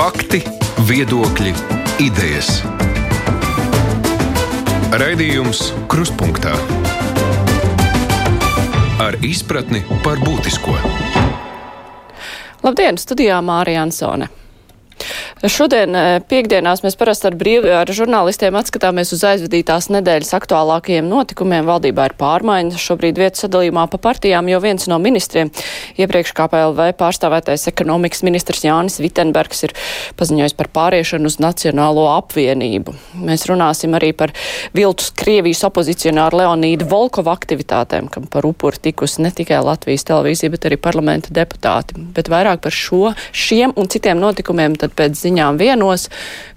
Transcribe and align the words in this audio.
Fakti, 0.00 0.38
viedokļi, 0.88 1.50
idejas. 2.00 2.62
Raidījums 4.96 5.60
Krustpunktā 5.92 6.54
ar 9.04 9.18
izpratni 9.20 9.82
par 10.00 10.16
būtisko. 10.24 10.72
Labdien, 12.64 12.96
studijā 12.96 13.42
Mārija 13.44 13.84
Ansone. 13.84 14.30
Šodien, 15.40 15.94
eh, 15.96 16.20
piekdienās, 16.20 16.82
mēs 16.84 16.98
parasti 17.00 17.30
ar, 17.30 17.34
brīvi, 17.40 17.70
ar 17.72 17.88
žurnālistiem 17.88 18.52
atskatāmies 18.60 19.14
uz 19.16 19.22
aizvadītās 19.24 19.86
nedēļas 19.88 20.34
aktuālākajiem 20.36 21.06
notikumiem. 21.08 21.64
Valdībā 21.64 22.10
ir 22.10 22.14
pārmaiņas 22.20 22.76
šobrīd 22.76 23.16
vietas 23.16 23.46
sadalījumā 23.46 23.86
pa 23.88 23.96
partijām, 23.96 24.50
jo 24.52 24.58
viens 24.60 24.84
no 24.92 24.98
ministriem, 25.00 25.48
iepriekš 25.96 26.34
KPLV 26.36 26.90
pārstāvētais 27.00 27.64
ekonomikas 27.72 28.20
ministrs 28.28 28.66
Jānis 28.66 29.00
Vitenbergs, 29.00 29.64
ir 29.64 29.72
paziņojis 30.20 30.56
par 30.58 30.68
pāriešanu 30.76 31.32
uz 31.32 31.38
Nacionālo 31.40 32.04
apvienību. 32.18 32.92
Mēs 33.24 33.46
runāsim 33.48 33.96
arī 33.96 34.12
par 34.12 34.36
viltus 34.76 35.08
Krievijas 35.16 35.64
opozicionāru 35.64 36.42
Leonīdu 36.42 36.84
Volkovu 36.92 37.32
aktivitātēm, 37.32 38.12
kam 38.12 38.28
par 38.28 38.44
upuri 38.44 38.76
tikusi 38.76 39.24
ne 39.24 39.32
tikai 39.32 39.64
Latvijas 39.64 40.04
televīzija, 40.04 40.52
bet 40.52 40.68
arī 40.68 40.76
parlamenta 40.76 41.32
deputāti. 41.32 41.96
Bet 41.96 42.28
vairāk 42.28 42.60
par 42.60 42.76
šo, 42.76 43.16
šiem 43.32 43.72
un 43.80 43.88
citiem 43.88 44.20
notikumiem 44.20 44.76
tad 44.76 44.92
pēc 44.92 45.29
ziņām 45.30 45.60
vienos, 45.62 46.08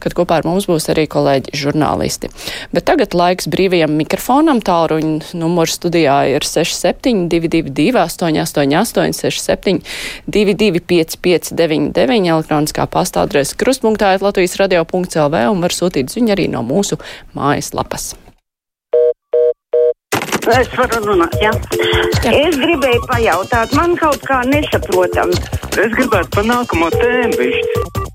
kad 0.03 0.15
kopā 0.17 0.41
ar 0.41 0.47
mums 0.49 0.67
būs 0.69 0.89
arī 0.91 1.05
kolēģi 1.11 1.53
žurnālisti. 1.61 2.31
Bet 2.73 2.87
tagad 2.89 3.15
laiks 3.15 3.47
brīvajam 3.51 3.93
mikrofonam. 3.99 4.61
Tālruņa 4.63 5.37
numurs 5.37 5.77
studijā 5.77 6.17
ir 6.33 6.45
6722, 6.47 7.93
888, 8.01 9.13
67, 9.21 9.79
22, 10.27 10.83
559, 10.89 12.33
elektroniskā 12.33 12.87
pastādrēs 12.89 13.55
krustpunktā 13.59 14.15
Latvijas 14.23 14.57
radio.lv 14.61 15.45
un 15.51 15.63
var 15.63 15.75
sūtīt 15.75 16.13
ziņu 16.13 16.35
arī 16.35 16.49
no 16.51 16.65
mūsu 16.65 16.99
mājaslapas. 17.37 18.13
Es 20.43 20.67
varu 20.75 20.99
runāt, 21.05 21.35
jā. 21.39 21.53
jā. 22.25 22.31
Es 22.49 22.57
gribēju 22.59 23.05
pajautāt, 23.07 23.75
man 23.79 23.95
kaut 23.99 24.19
kā 24.27 24.41
nesaprotam. 24.49 25.31
Es 25.71 25.95
gribētu 25.95 26.35
par 26.35 26.49
nākamo 26.49 26.91
tēmu 26.91 27.39
višķi. 27.39 28.12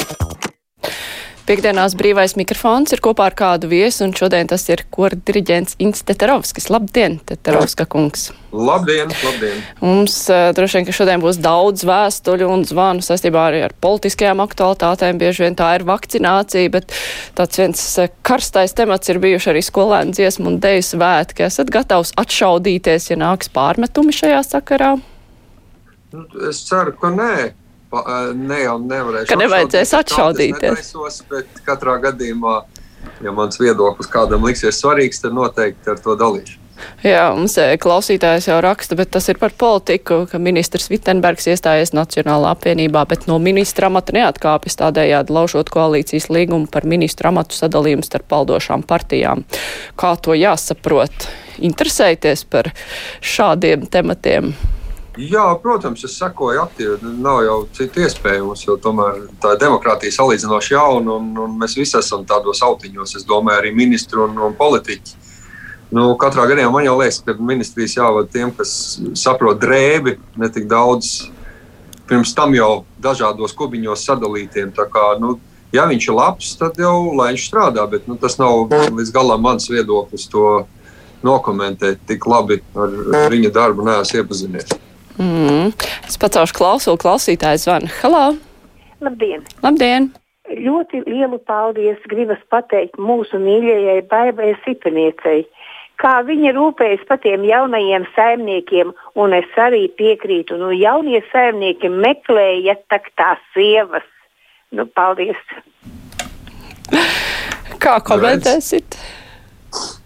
Piekdienās 1.48 1.94
brīvais 1.96 2.34
mikrofons 2.36 2.92
ir 2.92 3.00
kopā 3.00 3.30
ar 3.30 3.34
kādu 3.36 3.70
viesu, 3.70 4.02
un 4.04 4.10
šodien 4.12 4.50
tas 4.50 4.66
ir 4.68 4.82
kora 4.92 5.16
diriģents 5.16 5.78
Inns 5.80 6.02
Teterovskis. 6.04 6.66
Labdien, 6.68 7.14
Teterovska 7.24 7.86
kungs! 7.88 8.26
Labdien, 8.52 9.08
labdien! 9.24 9.62
Mums 9.80 10.18
uh, 10.28 10.50
droši 10.52 10.76
vien, 10.76 10.84
ka 10.84 10.92
šodien 10.98 11.22
būs 11.22 11.38
daudz 11.40 11.86
vēstuļu 11.88 12.50
un 12.52 12.66
zvanu 12.68 13.00
saistībā 13.06 13.46
arī 13.48 13.62
ar 13.64 13.72
politiskajām 13.80 14.42
aktualitātēm. 14.44 15.16
Bieži 15.22 15.46
vien 15.46 15.56
tā 15.56 15.70
ir 15.78 15.86
vakcinācija, 15.88 16.72
bet 16.74 16.92
tāds 17.38 17.62
viens 17.62 17.84
uh, 17.96 18.10
karstais 18.28 18.76
temats 18.76 19.08
ir 19.08 19.20
bijuši 19.22 19.48
arī 19.54 19.62
skolēnu 19.64 20.12
dziesmu 20.18 20.52
un 20.52 20.58
deju 20.60 20.84
svētki. 20.84 21.46
Esat 21.48 21.72
gatavs 21.72 22.12
atšaudīties, 22.20 23.08
ja 23.14 23.16
nāks 23.24 23.48
pārmetumi 23.56 24.12
šajā 24.12 24.44
sakarā? 24.50 24.98
Nu, 26.12 26.26
es 26.52 26.60
ceru, 26.68 26.92
ka 27.00 27.08
nē 27.16 27.32
ne 28.36 28.60
jau 28.62 28.76
nevarēšu. 28.82 29.30
Ka 29.30 29.40
nevajadzēs 29.40 29.94
atšaudīties. 30.02 30.94
Bet 31.30 31.60
katrā 31.66 31.98
gadījumā, 32.08 32.60
ja 33.24 33.34
mans 33.34 33.60
viedoklis 33.60 34.10
kādam 34.12 34.46
liksies 34.48 34.80
svarīgs, 34.82 35.22
tad 35.24 35.36
noteikti 35.36 35.94
ar 35.94 36.00
to 36.02 36.16
dalīšu. 36.18 36.64
Jā, 37.02 37.24
mums 37.34 37.56
klausītājs 37.82 38.48
jau 38.48 38.58
raksta, 38.62 38.94
bet 38.98 39.10
tas 39.14 39.26
ir 39.30 39.38
par 39.40 39.50
politiku, 39.58 40.20
ka 40.30 40.38
ministrs 40.42 40.88
Vitsenbergs 40.92 41.48
iestājies 41.50 41.90
Nacionālā 41.96 42.52
apvienībā, 42.54 43.04
bet 43.10 43.26
no 43.30 43.38
ministra 43.42 43.90
amata 43.90 44.14
neatkāpjas 44.14 44.78
tādējādi 44.82 45.34
laužot 45.34 45.72
koalīcijas 45.74 46.28
līgumu 46.30 46.70
par 46.70 46.86
ministru 46.86 47.32
amatu 47.32 47.58
sadalījumu 47.58 48.06
starp 48.06 48.28
paldošām 48.30 48.86
partijām. 48.86 49.42
Kā 49.98 50.14
to 50.22 50.38
jāsaprot? 50.38 51.30
Interesēties 51.58 52.46
par 52.46 52.70
šādiem 53.18 53.88
tematiem? 53.90 54.54
Jā, 55.18 55.48
protams, 55.58 56.04
es 56.06 56.12
sekoju 56.14 56.60
aktīvi. 56.62 57.12
Nav 57.18 57.40
jau 57.42 57.56
citu 57.74 58.04
iespēju. 58.04 58.44
Mums 58.52 58.60
jau 58.62 58.76
tomēr 58.78 59.24
tā 59.42 59.56
demokrātija 59.58 60.14
salīdzinoši 60.14 60.76
jauna, 60.76 61.16
un, 61.16 61.32
un 61.42 61.56
mēs 61.58 61.74
visi 61.74 61.96
esam 61.98 62.22
tādos 62.28 62.62
autiņos. 62.62 63.16
Es 63.18 63.26
domāju, 63.26 63.64
arī 63.64 63.72
ministri 63.74 64.22
un, 64.22 64.38
un 64.46 64.54
politiķi. 64.54 65.16
Nu, 65.90 66.12
katrā 66.20 66.44
gadījumā 66.46 66.70
man 66.70 66.86
jau 66.86 66.94
liekas, 67.00 67.18
ka 67.26 67.34
ministrijas 67.40 67.96
jāvada 67.96 68.30
tiem, 68.30 68.54
kas 68.54 68.70
saprot 69.18 69.58
drēbi, 69.58 70.18
ne 70.38 70.52
tik 70.54 70.70
daudz 70.70 71.30
pirms 72.08 72.36
tam 72.36 72.54
jau 72.54 72.84
dažādos 73.02 73.56
kubiņos 73.58 74.06
sadalītiem. 74.06 74.70
Kā, 74.76 75.06
nu, 75.18 75.34
ja 75.74 75.88
viņš 75.90 76.10
ir 76.12 76.18
labs, 76.20 76.56
tad 76.60 76.78
jau 76.78 77.14
lai 77.18 77.32
viņš 77.32 77.50
strādā, 77.50 77.90
bet 77.90 78.06
nu, 78.06 78.14
tas 78.20 78.38
nav 78.38 78.68
līdz 78.70 79.16
galam 79.16 79.42
mans 79.48 79.66
viedoklis 79.72 80.30
to 80.30 80.60
nokomentēt. 81.26 82.04
Tik 82.06 82.28
labi 82.30 82.62
ar 82.78 83.32
viņa 83.34 83.50
darbu 83.56 83.88
neesmu 83.88 84.22
iepazinies. 84.22 84.78
Mm. 85.18 85.72
Es 86.06 86.18
pacaušu 86.20 86.54
klausulu, 86.54 86.98
klausītājs 87.02 87.66
zvana. 87.66 87.90
Halo! 88.02 88.36
Labdien! 89.02 89.42
Labdien! 89.64 90.12
Ļoti 90.48 91.02
lielu 91.04 91.40
paldies 91.44 91.98
gribas 92.08 92.40
pateikt 92.48 92.96
mūsu 93.02 93.40
mīļajai 93.42 93.98
Baibai 94.08 94.54
Sipeniecei, 94.62 95.42
kā 96.00 96.14
viņa 96.24 96.54
rūpējas 96.56 97.02
par 97.10 97.20
tiem 97.24 97.44
jaunajiem 97.44 98.06
saimniekiem, 98.14 98.94
un 99.18 99.34
es 99.36 99.58
arī 99.60 99.84
piekrītu, 99.98 100.56
nu 100.62 100.70
jaunie 100.72 101.20
saimnieki 101.32 101.90
meklēja 101.92 102.78
tak 102.88 103.10
tās 103.18 103.42
sievas. 103.52 104.06
Nu, 104.72 104.86
paldies! 104.86 105.38
Kā 107.82 107.98
komentēsit? 108.04 108.96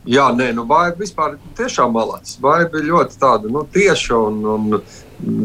Jā, 0.03 0.25
nē, 0.35 0.49
nu, 0.57 0.65
Baiba 0.67 0.99
vispār 0.99 1.37
tiešām 1.59 1.93
malāts. 1.95 2.35
Baiba 2.43 2.81
ir 2.81 2.89
ļoti 2.91 3.19
tāda 3.23 3.51
nu, 3.53 3.63
tieša 3.71 4.17
un, 4.19 4.41
un 4.51 4.81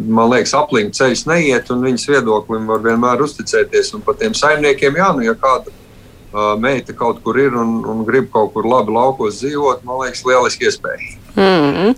man 0.10 0.32
liekas, 0.32 0.56
aplink 0.58 0.96
ceļš 0.98 1.28
neiet, 1.30 1.70
un 1.74 1.84
viņas 1.86 2.08
viedoklim 2.10 2.66
var 2.70 2.82
vienmēr 2.82 3.22
uzticēties. 3.22 3.94
Un 3.94 4.06
par 4.06 4.18
tiem 4.18 4.34
saimniekiem, 4.38 4.98
jā, 4.98 5.12
nu, 5.14 5.28
ja 5.28 5.36
kāda 5.38 5.70
uh, 5.70 6.56
meita 6.58 6.96
kaut 6.98 7.22
kur 7.26 7.38
ir 7.38 7.54
un, 7.54 7.84
un 7.86 8.02
grib 8.08 8.32
kaut 8.34 8.56
kur 8.56 8.66
labi 8.66 8.98
laukos 8.98 9.44
dzīvot, 9.44 9.86
man 9.86 10.02
liekas, 10.02 10.26
lieliski 10.26 10.72
iespēja. 10.72 11.27
Mm 11.38 11.74
-hmm. 11.74 11.96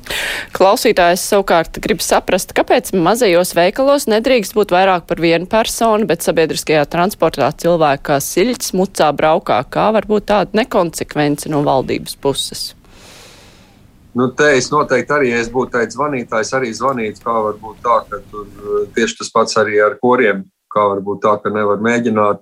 Klausītājs 0.51 1.21
savukārt 1.31 1.79
grib 1.79 2.01
saprast, 2.03 2.51
kāpēc 2.53 2.91
mazajos 2.91 3.53
veikalos 3.55 4.07
nedrīkst 4.11 4.55
būt 4.57 4.73
vairāk 4.75 5.05
par 5.07 5.21
vienu 5.21 5.45
personu, 5.45 6.05
bet 6.05 6.21
sabiedriskajā 6.21 6.83
transportā 6.85 7.47
cilvēki 7.61 8.03
kā 8.03 8.17
siļķis 8.19 8.73
mucā 8.73 9.07
braukā. 9.15 9.63
Kā 9.69 9.93
var 9.93 10.05
būt 10.05 10.25
tāda 10.25 10.49
nekonsekvence 10.53 11.49
no 11.49 11.63
valdības 11.63 12.15
puses? 12.15 12.75
Nu, 14.13 14.27
te 14.27 14.57
es 14.57 14.71
noteikti 14.71 15.13
arī, 15.13 15.29
ja 15.29 15.39
es 15.39 15.49
būtu 15.49 15.71
teicis 15.71 15.95
zvanītājs, 15.95 16.53
arī 16.53 16.73
zvanītu, 16.73 17.23
kā 17.23 17.39
var 17.47 17.53
būt 17.53 17.77
tā, 17.83 17.97
ka 18.09 18.17
tur 18.31 18.45
tieši 18.95 19.17
tas 19.17 19.31
pats 19.31 19.57
arī 19.57 19.79
ar 19.79 19.95
koriem, 20.01 20.43
kā 20.67 20.83
var 20.83 20.99
būt 20.99 21.21
tā, 21.23 21.37
ka 21.43 21.49
nevar 21.49 21.77
mēģināt 21.77 22.41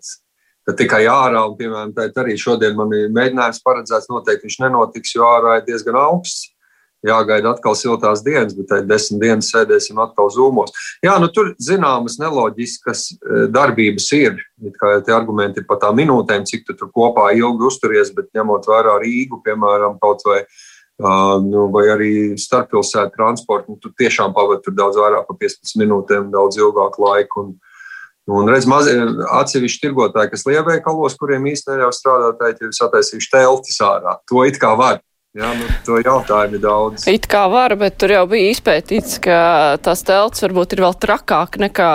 ka 0.66 0.74
tikai 0.74 1.06
ārā, 1.06 1.46
un, 1.48 1.58
piemēram, 1.58 1.94
arī 2.18 2.38
šodien 2.38 2.76
man 2.76 2.90
ir 2.94 3.10
mēģinājums 3.14 3.62
paredzēts, 3.64 4.10
noteikti 4.10 4.48
viņš 4.48 4.62
nenotiks, 4.66 5.16
jo 5.16 5.24
ārā 5.24 5.58
ir 5.58 5.68
diezgan 5.68 5.96
augsts 5.96 6.57
jāgaida 7.06 7.52
atkal 7.54 7.76
siltās 7.78 8.24
dienas, 8.26 8.56
bet 8.58 8.70
tad 8.72 8.88
desmit 8.90 9.22
dienas 9.22 9.52
sēdēsim 9.54 10.00
atkal 10.02 10.32
zūmos. 10.34 10.74
Jā, 11.06 11.18
nu 11.22 11.30
tur 11.34 11.54
zināmas 11.62 12.18
neloģiskas 12.22 13.04
e, 13.12 13.44
darbības 13.54 14.10
ir. 14.18 14.42
Kā 14.80 14.98
tie 15.06 15.14
argumenti 15.14 15.62
ir 15.62 15.68
par 15.70 15.82
tām 15.84 16.00
minūtēm, 16.00 16.48
cik 16.50 16.66
tu 16.68 16.78
tur 16.78 16.90
kopā 16.94 17.30
ilgi 17.38 17.70
uzturies, 17.70 18.14
bet 18.16 18.34
ņemot 18.38 18.66
vērā 18.70 18.98
Rīgu, 19.04 19.44
piemēram, 19.46 20.00
kaut 20.02 20.26
vai. 20.28 20.42
Uh, 20.98 21.36
nu, 21.46 21.68
vai 21.70 21.84
arī 21.94 22.12
starppilsētu 22.42 23.14
transportu. 23.14 23.70
Nu, 23.70 23.78
tu 23.78 23.92
tiešām 23.94 24.32
pavadi 24.34 24.72
daudz 24.74 24.98
vairāk 24.98 25.28
par 25.28 25.38
15 25.38 25.78
minūtēm, 25.78 26.32
daudz 26.34 26.58
ilgāku 26.58 27.04
laiku. 27.06 27.44
Un, 27.44 27.56
Un 28.28 28.50
redz, 28.52 28.66
mazi 28.68 28.92
atsevišķi 29.40 29.86
tirgotāji, 29.86 30.34
kas 30.34 30.42
lielveikalos, 30.50 31.14
kuriem 31.16 31.46
īstenībā 31.48 31.78
neļauj 31.78 31.94
strādāt, 31.96 32.60
ir 32.60 32.74
sataisījuši 32.76 33.30
teltis 33.32 33.78
ārā. 33.80 34.18
To 34.28 34.44
it 34.44 34.60
kā 34.60 34.74
var. 34.76 35.00
Jā, 35.36 35.50
nu, 35.54 35.66
to 35.86 35.98
jautājumu 36.00 36.58
ir 36.58 36.62
daudz. 36.64 37.04
It 37.12 37.28
kā 37.30 37.44
var, 37.52 37.76
bet 37.78 37.98
tur 38.02 38.14
jau 38.16 38.24
bija 38.32 38.54
izpētīts, 38.54 39.20
ka 39.22 39.40
tas 39.86 40.02
telts 40.08 40.42
varbūt 40.46 40.74
ir 40.74 40.82
vēl 40.86 40.96
trakāk 41.04 41.60
nekā 41.62 41.90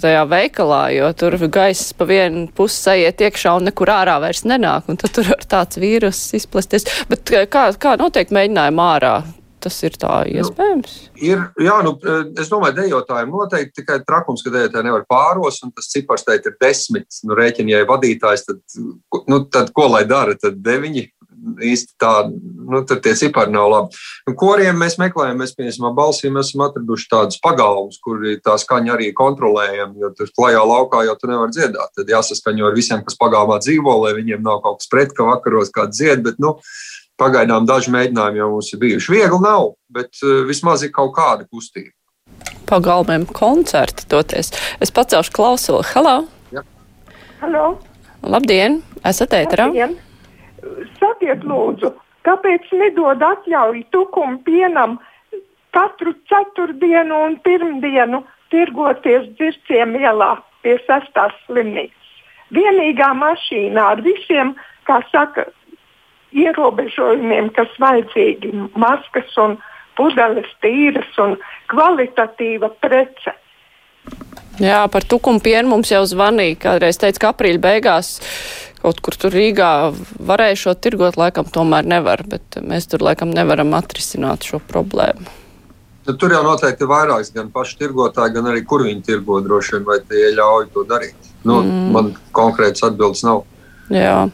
tajā 0.00 0.22
veikalā, 0.30 0.84
jo 0.94 1.10
tur 1.18 1.36
gaiss 1.52 1.90
pa 1.98 2.06
vienu 2.08 2.46
pusi 2.56 2.94
aiziet 2.94 3.26
iekšā 3.26 3.56
un 3.58 3.68
nekur 3.68 3.92
ārā 3.92 4.16
vairs 4.22 4.46
nenāk, 4.48 4.88
un 4.88 5.00
tad 5.02 5.12
tur 5.18 5.28
var 5.28 5.44
tāds 5.50 5.82
vīrus 5.82 6.22
izplesties. 6.38 6.88
Bet 7.10 7.34
kā, 7.52 7.68
kā 7.76 7.98
notiek 8.00 8.32
mēģinājumi 8.32 8.86
ārā? 8.86 9.14
Tas 9.60 9.76
ir 9.84 9.92
tā 10.00 10.22
nu, 10.24 10.40
iespējams. 10.40 10.92
Nu, 11.10 11.20
ir, 11.20 11.40
jā, 11.60 11.76
nu, 11.84 11.92
es 12.40 12.48
domāju, 12.48 12.78
dejotājiem 12.78 13.34
noteikti 13.34 13.82
tikai 13.82 13.98
trakums, 14.06 14.40
ka 14.40 14.54
dejotāji 14.54 14.86
nevar 14.86 15.04
pāros, 15.10 15.60
un 15.66 15.74
tas 15.76 15.90
cipars 15.92 16.24
teikt 16.24 16.48
ir 16.48 16.56
desmit. 16.62 17.10
Nu, 17.28 17.36
rēķini, 17.36 17.74
ja 17.74 17.82
ir 17.82 17.90
vadītājs, 17.90 18.46
tad, 18.48 18.62
nu, 19.28 19.42
tad 19.52 19.74
ko 19.76 19.90
lai 19.92 20.06
dara? 20.08 20.38
Tad 20.40 20.62
deviņi 20.64 21.04
īsti 21.40 21.96
tā, 22.00 22.12
nu, 22.30 22.82
tur 22.86 23.00
tie 23.02 23.14
cipari 23.18 23.52
nav 23.54 23.68
labi. 23.72 24.00
Un 24.28 24.36
koriem 24.38 24.78
mēs 24.80 24.98
meklējam, 25.00 25.40
mēs, 25.40 25.54
piemēram, 25.56 25.96
balsīm 25.96 26.38
esam 26.40 26.64
atraduši 26.66 27.08
tādus 27.10 27.40
pagalmus, 27.42 28.00
kur 28.04 28.22
tā 28.44 28.56
skaņa 28.60 28.94
arī 28.96 29.10
kontrolējam, 29.16 29.94
jo 30.00 30.12
tur 30.16 30.32
klajā 30.36 30.62
laukā 30.72 31.04
jau 31.08 31.16
tu 31.20 31.30
nevar 31.30 31.52
dziedāt. 31.54 31.94
Tad 31.96 32.12
jāsaskaņo 32.12 32.70
ar 32.70 32.76
visiem, 32.76 33.04
kas 33.06 33.18
pagalmā 33.20 33.60
dzīvo, 33.64 33.96
lai 34.04 34.14
viņiem 34.18 34.44
nav 34.46 34.62
kaut 34.64 34.82
kas 34.82 34.90
pret, 34.92 35.14
ka 35.16 35.28
vakaros 35.28 35.72
kāds 35.74 35.98
dzied, 35.98 36.24
bet, 36.26 36.40
nu, 36.42 36.56
pagaidām 37.20 37.68
daži 37.68 37.92
mēģinājumi 37.94 38.40
jau 38.40 38.50
mums 38.54 38.72
ir 38.72 38.82
bijuši. 38.82 39.14
Viegli 39.14 39.40
nav, 39.44 39.74
bet 39.92 40.22
uh, 40.24 40.42
vismaz 40.48 40.84
ir 40.86 40.92
kaut 40.96 41.12
kāda 41.16 41.48
kustība. 41.48 41.92
Pagalmiem 42.70 43.26
koncerti 43.26 44.06
toties. 44.08 44.52
Es 44.80 44.92
pacelšu 44.94 45.34
klausuli. 45.34 45.82
Halo! 45.90 46.20
Ja. 46.54 46.62
Halo! 47.42 47.74
Labdien! 48.22 48.80
Esat 49.04 49.34
ēterā? 49.36 49.68
Labdien. 49.68 49.98
Sakiet, 50.98 51.44
lūdzu, 51.46 51.92
kāpēc 52.26 52.68
nedod 52.76 53.22
atļauju 53.22 53.86
tukumu 53.94 54.40
pienam 54.46 54.98
katru 55.76 56.14
ceturtdienu 56.30 57.22
un 57.26 57.38
pirmdienu 57.46 58.24
tirgoties 58.52 59.30
dzirciem 59.38 59.96
ielā 60.00 60.34
pie 60.64 60.76
sestās 60.86 61.34
slimnīcas? 61.46 61.96
Vienīgā 62.50 63.12
mašīnā 63.14 63.82
ar 63.94 64.02
visiem, 64.02 64.56
kā 64.88 64.98
saka, 65.12 65.46
ierobežojumiem, 66.34 67.50
kas 67.54 67.70
vajadzīgi- 67.82 68.52
maskas 68.84 69.36
un 69.38 69.58
pudeles 69.96 70.50
tīras 70.62 71.18
un 71.18 71.36
kvalitatīva 71.70 72.70
prece. 72.80 73.34
Jā, 74.60 74.84
par 74.92 75.04
tukumu 75.08 75.40
pienu 75.40 75.68
mums 75.68 75.90
jau 75.90 76.02
zvanīja. 76.04 76.58
Kādreiz 76.60 76.98
teica, 77.00 77.18
ka 77.18 77.32
aprīļa 77.32 77.60
beigās 77.64 78.20
kaut 78.82 79.02
kur 79.04 79.16
tur 79.20 79.34
Rīgā 79.34 79.70
varēja 80.30 80.58
šo 80.64 80.74
tirgot, 80.74 81.18
laikam 81.20 81.48
tomēr 81.52 81.86
nevar, 81.88 82.24
bet 82.28 82.60
mēs 82.64 82.88
tur 82.90 83.04
laikam 83.04 83.32
nevaram 83.34 83.76
atrisināt 83.78 84.46
šo 84.48 84.62
problēmu. 84.70 85.28
Nu, 86.08 86.16
tur 86.16 86.32
jau 86.32 86.40
noteikti 86.42 86.86
ir 86.86 86.90
vairāks, 86.90 87.30
gan 87.34 87.50
paši 87.52 87.76
tirgotāji, 87.82 88.34
gan 88.34 88.48
arī 88.50 88.64
kur 88.66 88.82
viņi 88.86 89.04
tirgo 89.06 89.38
droši 89.44 89.76
vien, 89.76 89.86
vai 89.86 90.00
tie 90.02 90.32
ļauj 90.34 90.70
to 90.74 90.84
darīt. 90.88 91.28
Nu, 91.44 91.60
mm. 91.60 91.88
Man 91.94 92.12
konkrēts 92.36 92.82
atbildes 92.88 93.22
nav. 93.26 93.44
Jā. 93.92 94.30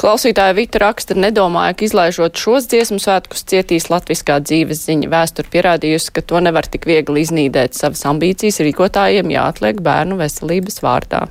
Klausītāja 0.00 0.54
Vita 0.56 0.80
raksta, 0.80 1.12
nedomāja, 1.12 1.74
ka 1.76 1.84
izlaižot 1.84 2.40
šos 2.40 2.66
dziesmu 2.72 2.96
svētkus 3.02 3.44
cietīs 3.52 3.90
latviskā 3.92 4.38
dzīves 4.40 4.86
ziņa. 4.88 5.10
Vēsture 5.12 5.52
pierādījusi, 5.52 6.14
ka 6.16 6.24
to 6.24 6.40
nevar 6.40 6.64
tik 6.64 6.88
viegli 6.88 7.26
iznīdēt. 7.26 7.76
Savas 7.76 8.06
ambīcijas 8.08 8.62
rīkotājiem 8.64 9.34
jāatliek 9.36 9.84
bērnu 9.84 10.16
veselības 10.22 10.80
vārdā. 10.86 11.26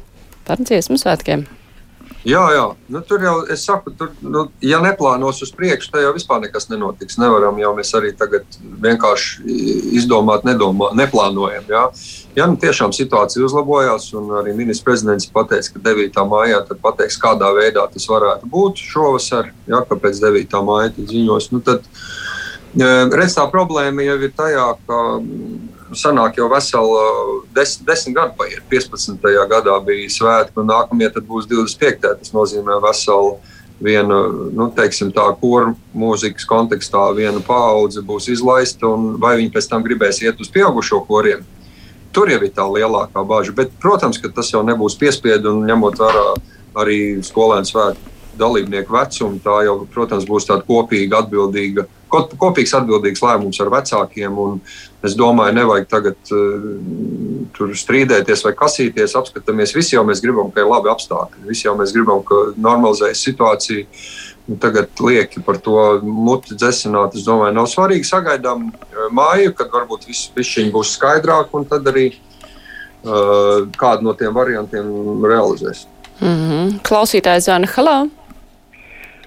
Par 0.46 0.62
dziesmu 0.62 1.02
svētkiem. 1.02 1.50
Jā, 2.28 2.42
jā. 2.52 2.64
Nu, 2.92 3.00
tur 3.08 3.22
jau 3.24 3.36
es 3.48 3.62
saku, 3.64 3.94
tur, 3.96 4.10
nu, 4.20 4.42
ja 4.60 4.82
neplānos 4.84 5.38
uz 5.46 5.54
priekšu, 5.56 5.94
tad 5.94 6.04
jau 6.04 6.12
vispār 6.16 6.42
nekas 6.44 6.68
nenotiks. 6.68 7.16
Nevaram 7.22 7.56
jau 7.62 7.72
mēs 7.78 7.94
arī 7.96 8.12
tagad 8.18 8.58
vienkārši 8.84 9.56
izdomāt, 9.96 10.44
nedomā, 10.48 10.92
neplānojam. 11.00 11.64
Jā. 11.72 11.86
Ja 12.36 12.50
nu 12.52 12.60
tiešām 12.60 12.92
situācija 12.96 13.46
uzlabojās, 13.48 14.10
un 14.20 14.34
arī 14.42 14.52
ministrs 14.58 14.84
prezidents 14.86 15.30
pateica, 15.32 15.72
ka 15.78 15.84
9. 15.88 16.20
maijā 16.34 16.60
pateiks, 16.84 17.20
kādā 17.24 17.54
veidā 17.56 17.88
tas 17.94 18.10
varētu 18.12 18.52
būt 18.52 18.84
šovasar, 18.84 19.54
ja, 19.72 19.80
kāpēc 19.88 20.20
9. 20.20 20.60
maijā 20.68 20.92
ziņos, 21.00 21.52
nu 21.56 21.64
tad 21.64 21.88
redz 23.16 23.40
tā 23.40 23.48
problēma 23.50 24.04
jau 24.06 24.20
ir 24.28 24.36
tajā, 24.36 24.68
ka 24.86 25.00
sanāk 25.98 26.38
jau 26.40 26.48
vesela 26.52 27.04
desmit, 27.56 27.86
desmit 27.88 28.16
gadi 28.18 28.36
paiet. 28.38 28.66
15. 28.72 29.30
gadā 29.50 29.78
bija 29.86 30.10
svētki, 30.14 30.58
un 30.62 30.70
nākamie 30.70 31.10
būs 31.20 31.48
25. 31.50 32.02
Tas 32.22 32.34
nozīmē 32.36 32.80
veselu 32.84 33.38
viena, 33.80 34.20
nu, 34.54 34.68
teiksim, 34.76 35.14
tā 35.16 35.26
kora 35.40 35.74
mūzikas 35.96 36.48
kontekstā, 36.50 37.06
viena 37.16 37.40
paudze 37.40 38.04
būs 38.06 38.30
izlaista, 38.34 38.88
un 38.92 39.16
vai 39.22 39.38
viņi 39.40 39.54
pēc 39.56 39.70
tam 39.72 39.86
gribēs 39.86 40.22
iet 40.26 40.40
uz 40.42 40.52
pieaugušo 40.52 41.02
koriem. 41.08 41.46
Tur 42.12 42.30
jau 42.32 42.42
ir 42.42 42.54
tā 42.54 42.66
lielākā 42.66 43.24
bāža. 43.24 43.54
Bet, 43.56 43.74
protams, 43.82 44.18
ka 44.18 44.32
tas 44.34 44.50
jau 44.52 44.64
nebūs 44.66 44.98
piespiedu 45.00 45.54
un 45.54 45.68
ņemot 45.70 46.00
vērā 46.02 46.30
arī 46.80 47.02
skolēnu 47.26 47.70
svētku 47.70 48.19
dalībnieku 48.40 48.96
vecumu. 48.96 49.40
Tā 49.44 49.62
jau, 49.68 49.76
protams, 49.94 50.28
būs 50.30 50.48
tāda 50.50 50.66
kopīga, 50.68 51.24
atbildīga, 51.24 51.86
kopīgs 52.10 52.74
atbildīgs 52.78 53.24
lēmums 53.24 53.60
ar 53.62 53.72
vecākiem. 53.74 54.40
Es 55.06 55.16
domāju, 55.16 55.56
nevajag 55.56 55.86
tagad 55.92 56.34
uh, 56.36 57.76
strīdēties 57.84 58.44
vai 58.48 58.56
kasīties. 58.58 59.16
Apskatāmies, 59.20 59.76
visi 59.76 59.96
jau 59.96 60.04
mēs 60.08 60.24
gribam, 60.24 60.50
ka 60.52 60.64
ir 60.64 60.72
labi 60.72 60.92
apstākļi. 60.92 61.46
Visi 61.52 61.68
jau 61.68 61.76
mēs 61.80 61.94
gribam, 61.96 62.24
ka 62.26 62.50
normalizējas 62.60 63.24
situācija. 63.30 63.86
Tagad 64.60 64.98
lieki 65.06 65.44
par 65.46 65.60
to 65.62 65.78
muti 66.02 66.58
dzesināt. 66.58 67.14
Es 67.16 67.28
domāju, 67.28 67.54
nav 67.56 67.70
svarīgi. 67.70 68.08
Sagaidām 68.10 68.72
uh, 68.72 69.06
māju, 69.16 69.54
kad 69.56 69.72
varbūt 69.76 70.10
viss 70.10 70.34
būs 70.74 70.98
skaidrāk, 70.98 71.54
un 71.56 71.70
tad 71.70 71.88
arī 71.92 72.10
uh, 72.12 73.70
kādu 73.80 74.10
no 74.10 74.18
tiem 74.18 74.36
variantiem 74.36 74.90
realizēs. 75.24 75.86
Mm 76.20 76.36
-hmm. 76.36 76.80
Klausītājs 76.84 77.48
Zana 77.48 77.68
Halā. 77.68 78.10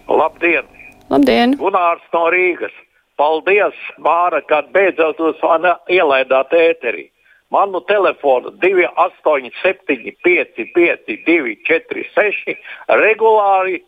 Labdien! 0.09 0.67
Labdien! 1.11 1.57
Gunārs 1.61 2.05
no 2.13 2.27
Rīgas. 2.33 2.75
Paldies, 3.21 3.77
Māra, 4.03 4.41
kad 4.49 4.71
beidzot 4.75 5.21
jūs 5.21 5.41
man 5.45 5.69
ielaidāt 5.93 6.55
ēterī. 6.57 7.09
Manu 7.53 7.83
telefonu 7.85 8.51
287, 8.63 10.15
55, 10.25 11.19
246 11.27 12.55
regulāri 13.03 13.83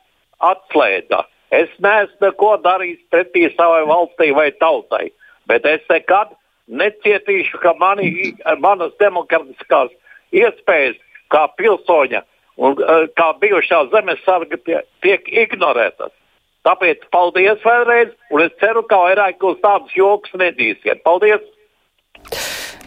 atslēdza. 0.44 1.22
Es 1.54 1.72
neesmu 1.80 2.26
neko 2.26 2.50
darījis 2.64 3.00
pretī 3.14 3.46
savai 3.54 3.84
valstī 3.88 4.30
vai 4.36 4.50
tautai, 4.60 5.08
bet 5.48 5.64
es 5.70 5.80
nekad 5.88 6.34
necietīšu, 6.68 7.60
ka 7.62 7.72
mani, 7.80 8.34
manas 8.60 8.92
demokrātiskās 9.00 9.92
iespējas 10.34 11.00
kā 11.32 11.46
pilsoņa 11.56 12.22
un 12.60 12.76
uh, 12.78 13.06
kā 13.18 13.30
bijušā 13.40 13.86
zemesarga 13.94 14.60
tie, 14.66 14.82
tiek 15.04 15.26
ignorētas. 15.44 16.12
Tāpēc 16.64 17.02
paldies 17.12 17.60
vēlreiz, 17.64 18.14
un 18.32 18.46
es 18.46 18.54
ceru, 18.60 18.84
ka 18.88 18.96
vairāk 19.02 19.42
uz 19.44 19.58
tādus 19.64 19.92
joks 19.96 20.32
nedīsiet. 20.40 21.02
Paldies! 21.04 21.42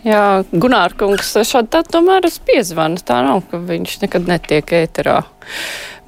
Jā, 0.06 0.44
Gunārkungs, 0.54 1.36
šādi 1.46 1.72
tā 1.74 1.84
tomēr 1.86 2.26
es 2.30 2.38
piezvanu. 2.42 3.02
Tā 3.06 3.20
nav, 3.26 3.44
ka 3.50 3.60
viņš 3.62 4.00
nekad 4.06 4.30
netiek 4.30 4.74
ēterā. 4.80 5.20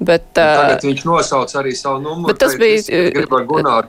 Bet, 0.00 0.30
uh, 0.40 0.56
Tagad 0.64 0.86
viņš 0.88 1.04
nosauc 1.06 1.54
arī 1.60 1.74
savu 1.76 2.00
numuru. 2.02 2.30
Bet 2.32 2.40
tas 2.40 2.56
bija. 2.58 2.80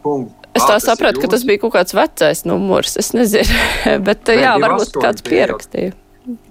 Kungu. 0.04 0.34
Es 0.52 0.66
tā 0.68 0.78
sapratu, 0.84 1.22
ka 1.24 1.30
tas 1.32 1.46
bija 1.48 1.62
kaut 1.62 1.78
kāds 1.78 1.96
vecais 1.96 2.44
numurs. 2.50 2.98
Es 3.00 3.14
nezinu, 3.16 3.62
bet 4.08 4.28
ne, 4.28 4.42
jā, 4.44 4.56
varbūt 4.62 4.98
kāds 5.00 5.24
pierakstīja. 5.26 5.96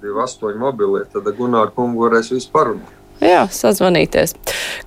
28 0.02 0.58
mobilie, 0.58 1.04
tad 1.12 1.28
Gunāru 1.36 1.74
kungu 1.76 2.08
varēs 2.08 2.32
visu 2.32 2.48
parunāt. 2.54 2.96
Jā, 3.20 3.42
sazvanīties. 3.52 4.32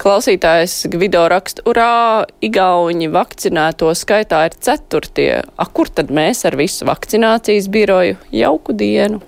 Klausītājs 0.01 0.87
Gvido 0.89 1.21
raksta, 1.29 1.61
urā, 1.69 2.25
Igauņi 2.41 3.11
vakcinēto 3.13 3.91
skaitā 3.93 4.39
ir 4.47 4.55
ceturtie. 4.57 5.43
A, 5.45 5.67
kur 5.69 5.91
tad 5.93 6.09
mēs 6.09 6.41
ar 6.49 6.57
visu 6.57 6.87
vakcinācijas 6.89 7.69
biroju 7.73 8.17
jauku 8.33 8.73
dienu? 8.73 9.21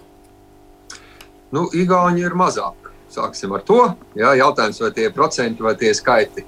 Nu, 1.54 1.68
Igauņi 1.70 2.26
ir 2.26 2.34
mazāk. 2.38 2.90
Sāksim 3.14 3.54
ar 3.56 3.62
to. 3.68 3.84
Jā, 4.18 4.34
jautājums, 4.42 4.82
vai 4.82 4.90
tie 4.96 5.12
procenti 5.14 5.64
vai 5.64 5.76
tie 5.80 5.94
skaiti 5.96 6.42
e, 6.42 6.48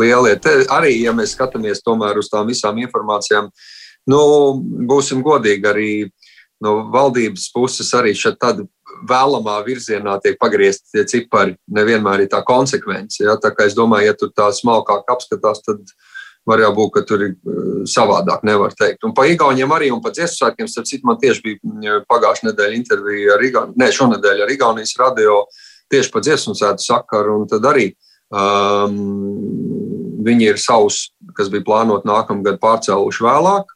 lielie. 0.00 0.32
Te 0.42 0.62
arī, 0.72 0.96
ja 1.04 1.12
mēs 1.14 1.36
skatāmies 1.36 1.84
tomēr 1.84 2.16
uz 2.18 2.32
tām 2.32 2.48
visām 2.48 2.80
informācijām, 2.82 3.52
nu, 4.10 4.22
būsim 4.88 5.20
godīgi 5.22 5.70
arī 5.70 5.90
no 6.64 6.78
valdības 6.90 7.50
puses 7.54 7.92
arī 7.94 8.16
šeit 8.16 8.40
tāda 8.40 8.64
vēlamā 9.08 9.56
virzienā 9.66 10.16
tiek 10.24 10.38
pagriezti 10.40 10.96
tie 10.96 11.04
cipari. 11.10 11.56
Nevienmēr 11.72 12.24
ir 12.24 12.30
tā 12.32 12.42
konsekvence. 12.46 13.22
Ja? 13.24 13.36
Tā 13.40 13.52
kā 13.54 13.66
es 13.68 13.76
domāju, 13.76 14.10
ja 14.10 14.16
tur 14.18 14.32
tā 14.36 14.48
smalkāk 14.54 15.10
apskatās, 15.12 15.62
tad 15.66 15.82
var 16.46 16.62
jau 16.62 16.72
būt, 16.76 16.92
ka 16.94 17.02
tur 17.06 17.24
ir 17.26 17.32
uh, 17.34 17.82
savādāk, 17.90 18.44
nevar 18.46 18.74
teikt. 18.78 19.04
Un 19.06 19.14
par 19.16 19.26
Igauniem 19.30 19.72
arī 19.74 19.90
un 19.90 20.02
par 20.02 20.14
dziesmu 20.14 20.38
svētkiem, 20.38 20.70
starp 20.70 20.86
citu, 20.86 21.06
man 21.08 21.18
tieši 21.22 21.42
bija 21.42 22.00
pagājušā 22.06 22.50
nedēļa 22.50 22.78
intervija 22.78 23.34
ar 23.34 23.46
Igaunijas, 23.48 23.78
ne, 23.82 23.88
šonadēļ 23.98 24.44
ar 24.44 24.52
Igaunijas 24.54 24.94
radio 25.00 25.40
tieši 25.92 26.12
par 26.14 26.26
dziesmu 26.26 26.54
svētku 26.58 26.86
sakaru, 26.86 27.40
un 27.40 27.50
tad 27.50 27.66
arī 27.66 27.88
um, 28.30 29.00
viņi 30.26 30.50
ir 30.52 30.62
savus, 30.62 31.08
kas 31.36 31.50
bija 31.52 31.66
plānot 31.66 32.06
nākamgad, 32.08 32.60
pārcēluši 32.62 33.26
vēlāk. 33.26 33.75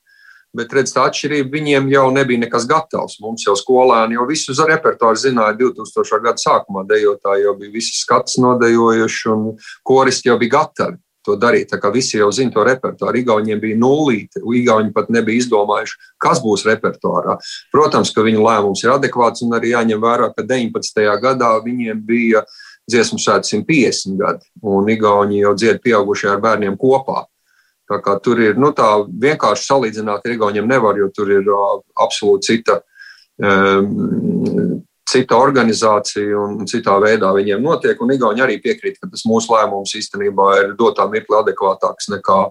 Bet, 0.57 0.73
redziet, 0.75 0.97
tā 0.97 1.05
atšķirība 1.07 1.55
viņiem 1.55 1.93
jau 1.93 2.09
nebija 2.11 2.43
nekas 2.43 2.65
gatavs. 2.71 3.21
Mums 3.23 3.45
jau 3.47 3.55
skolēni 3.59 4.17
jau 4.19 4.25
visu 4.27 4.55
repertuāru 4.67 5.21
zināja 5.23 5.55
2000. 5.61 6.23
gada 6.25 6.43
sākumā. 6.43 6.83
Dejotāji 6.89 7.47
jau 7.47 7.55
bija 7.61 7.77
visi 7.77 7.95
skats 8.01 8.41
nodejojuši, 8.43 9.29
un 9.31 9.47
koristi 9.87 10.33
jau 10.33 10.39
bija 10.41 10.57
gatavi 10.59 10.99
to 11.27 11.37
darīt. 11.39 11.69
Tā 11.71 11.79
kā 11.79 11.93
visi 11.95 12.19
jau 12.19 12.31
zina 12.35 12.51
to 12.55 12.65
repertuāru. 12.67 13.21
Igauniem 13.21 13.61
bija 13.63 13.79
nulīte. 13.79 14.43
Igauni 14.43 14.91
pat 14.97 15.11
nebija 15.13 15.45
izdomājuši, 15.45 15.99
kas 16.19 16.43
būs 16.43 16.67
repertuārā. 16.67 17.37
Protams, 17.71 18.11
ka 18.15 18.25
viņu 18.27 18.43
lēmums 18.43 18.85
ir 18.85 18.95
adekvāts 18.97 19.45
un 19.47 19.55
arī 19.59 19.75
jāņem 19.75 20.03
vērā, 20.03 20.33
ka 20.35 20.47
19. 20.47 21.03
gadā 21.23 21.55
viņiem 21.63 22.03
bija 22.07 22.43
dziesmu 22.91 23.21
svētki 23.23 23.61
150 23.61 24.19
gadi, 24.19 24.49
un 24.67 24.89
Igauni 24.91 25.45
jau 25.45 25.55
dzied 25.55 25.79
pieaugušie 25.85 26.33
ar 26.33 26.41
bērniem 26.43 26.75
kopā. 26.81 27.29
Tā 27.91 27.99
kā 28.05 28.15
tur 28.23 28.39
ir 28.39 28.59
nu, 28.61 28.71
tā 28.77 28.87
vienkārši 29.03 29.67
salīdzināt 29.67 30.27
ar 30.27 30.35
Igauniem 30.37 30.69
nevar, 30.71 30.99
jo 31.01 31.09
tur 31.15 31.33
ir 31.35 31.49
uh, 31.51 31.81
absolūti 31.99 32.53
cita, 32.53 32.77
um, 33.43 34.77
cita 35.11 35.39
organizācija 35.43 36.39
un 36.39 36.69
citā 36.71 36.95
veidā 37.03 37.33
viņiem 37.35 37.65
notiek. 37.65 37.99
Un 37.99 38.15
Igauni 38.15 38.45
arī 38.45 38.61
piekrīt, 38.63 39.01
ka 39.01 39.11
tas 39.11 39.27
mūsu 39.27 39.57
lēmums 39.57 39.97
īstenībā 39.99 40.53
ir 40.61 40.77
dotā 40.79 41.09
mirkli 41.11 41.41
adekvātāks 41.41 42.13
nekā 42.15 42.45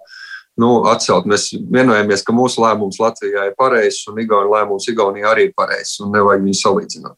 nu, 0.60 0.74
atcelt. 0.91 1.29
Mēs 1.29 1.53
vienojamies, 1.55 2.25
ka 2.27 2.36
mūsu 2.36 2.60
lēmums 2.65 3.00
Latvijā 3.00 3.48
ir 3.48 3.55
pareizs 3.60 4.03
un 4.12 4.19
Igaunijas 4.19 4.58
lēmums 4.58 4.91
Igaunijā 4.91 5.31
arī 5.31 5.50
ir 5.50 5.55
pareizs 5.55 6.01
un 6.03 6.12
nevajag 6.17 6.43
viņu 6.50 6.62
salīdzināt. 6.65 7.15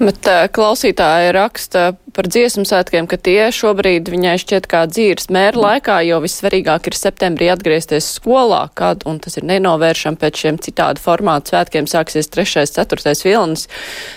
Bet 0.00 0.24
klausītāji 0.56 1.34
raksta 1.36 1.90
par 2.16 2.26
dziesmu 2.30 2.64
svētkiem, 2.64 3.04
ka 3.04 3.18
tie 3.20 3.50
šobrīd 3.54 4.08
viņai 4.10 4.38
šķiet 4.42 4.66
kā 4.70 4.82
dzīves 4.88 5.28
mēra 5.32 5.60
laikā, 5.60 5.98
jo 6.08 6.18
vissvarīgāk 6.24 6.88
ir 6.88 6.96
septembrī 6.96 7.50
atgriezties 7.52 8.08
skolā, 8.16 8.62
kad, 8.74 9.04
un 9.08 9.20
tas 9.22 9.36
ir 9.36 9.44
nenovēršam 9.48 10.16
pēc 10.20 10.42
šiem 10.42 10.58
citādu 10.64 11.02
formātu 11.04 11.52
svētkiem, 11.52 11.88
sāksies 11.90 12.30
3. 12.32 12.64
4. 12.72 13.14
vilnis, 13.26 13.66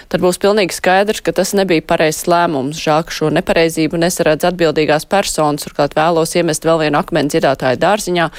tad 0.08 0.24
būs 0.24 0.40
pilnīgi 0.42 0.78
skaidrs, 0.78 1.20
ka 1.26 1.36
tas 1.36 1.52
nebija 1.58 1.86
pareizs 1.86 2.26
lēmums. 2.32 2.80
Ka 2.84 3.14
šo 3.14 3.30
nepareizību 3.34 4.00
nesaredz 4.00 4.48
atbildīgās 4.48 5.04
personas, 5.10 5.66
turklāt 5.68 5.98
vēlos 5.98 6.36
iemest 6.40 6.64
vēl 6.64 6.86
vienu 6.86 7.00
akmeni 7.02 7.32
dziedātāju 7.34 7.82
dārziņā. 7.82 8.30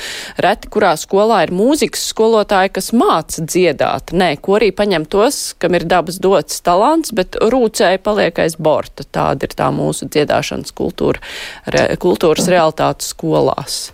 Reti, 0.45 0.73
kurā 0.73 0.95
skolā 1.01 1.43
ir 1.45 1.55
mūzikas 1.55 2.09
skolotāji, 2.09 2.73
kas 2.79 2.91
māca 2.97 3.45
dziedāt. 3.45 4.15
Nē, 4.17 4.35
ko 4.41 4.57
arī 4.59 4.73
paņem 4.77 5.05
tos, 5.11 5.43
kam 5.61 5.77
ir 5.77 5.85
dabas 5.91 6.21
dots 6.23 6.63
talants, 6.65 7.13
bet 7.15 7.34
rūcēji 7.41 8.01
paliek 8.05 8.39
aiz 8.45 8.57
borta. 8.61 9.05
Tāda 9.05 9.49
ir 9.49 9.57
tā 9.57 9.71
mūsu 9.75 10.09
dziedāšanas 10.11 10.75
kultūra, 10.77 11.23
re, 11.67 11.87
kultūras 12.01 12.49
realitāte 12.51 13.07
skolās. 13.07 13.93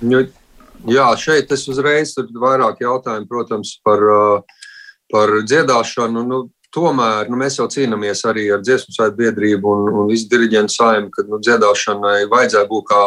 Jo, 0.00 0.22
jā, 0.86 1.08
šeit 1.18 1.52
es 1.54 1.66
uzreiz 1.70 2.14
tur 2.16 2.30
vairāk 2.38 2.84
jautājumu, 2.84 3.28
protams, 3.30 3.76
par, 3.84 4.04
par 5.12 5.34
dziedāšanu. 5.42 6.24
Nu, 6.28 6.44
tomēr 6.74 7.30
nu, 7.32 7.38
mēs 7.40 7.58
jau 7.58 7.66
cīnāmies 7.72 8.22
arī 8.28 8.48
ar 8.52 8.62
dziesmu 8.62 8.94
svētku 8.94 9.18
biedrību 9.22 9.70
un, 9.72 9.86
un 10.02 10.10
visu 10.10 10.28
diriģentu 10.32 10.74
saimnu, 10.74 11.12
ka 11.14 11.24
nu, 11.28 11.40
dziedāšanai 11.44 12.28
vajadzēja 12.30 12.68
būt 12.70 12.88
kā 12.90 13.02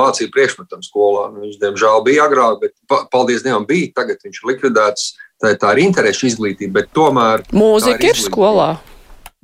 mācību 0.00 0.34
priekšmetam 0.34 0.82
skolā. 0.86 1.28
Nu, 1.32 1.44
viņš, 1.44 1.60
diemžēl, 1.62 2.02
bija 2.06 2.26
agrāk, 2.28 2.64
bet 2.64 3.04
paldies 3.12 3.46
Dievam, 3.46 3.66
bija. 3.68 3.92
Tagad 4.00 4.26
viņš 4.26 4.42
ir 4.42 4.50
likvidēts 4.52 5.12
tā, 5.44 5.54
tā 5.60 5.74
ir 5.76 5.84
interešu 5.84 6.28
izglītība, 6.32 6.80
bet 6.80 6.90
tomēr. 6.96 7.44
Mūzika 7.54 8.00
ir, 8.00 8.14
ir 8.14 8.22
skolā. 8.24 8.70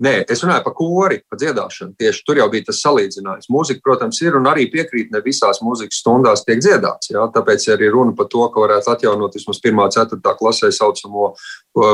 Nē, 0.01 0.15
es 0.33 0.41
runāju 0.41 0.65
par 0.65 0.73
kori, 0.79 1.19
par 1.29 1.37
dziedāšanu. 1.37 1.93
Tieši 2.01 2.23
tur 2.25 2.39
jau 2.41 2.47
bija 2.49 2.71
tas 2.71 2.79
salīdzinājums. 2.81 3.51
Mūzika, 3.53 3.83
protams, 3.85 4.21
ir 4.25 4.39
un 4.39 4.49
arī 4.49 4.65
piekrīt, 4.73 5.11
ne 5.13 5.21
visās 5.21 5.61
mūzikas 5.61 5.99
stundās 6.01 6.41
tiek 6.47 6.63
dziedāts. 6.65 7.11
Jā? 7.13 7.27
Tāpēc 7.35 7.67
arī 7.75 7.91
runa 7.93 8.15
par 8.17 8.31
to, 8.33 8.47
ka 8.49 8.63
varētu 8.65 8.95
atjaunot 8.95 9.37
vismaz 9.37 9.61
1. 9.61 9.77
un 9.77 9.93
4. 9.93 10.33
klasē 10.41 10.71
saucamo 10.73 11.35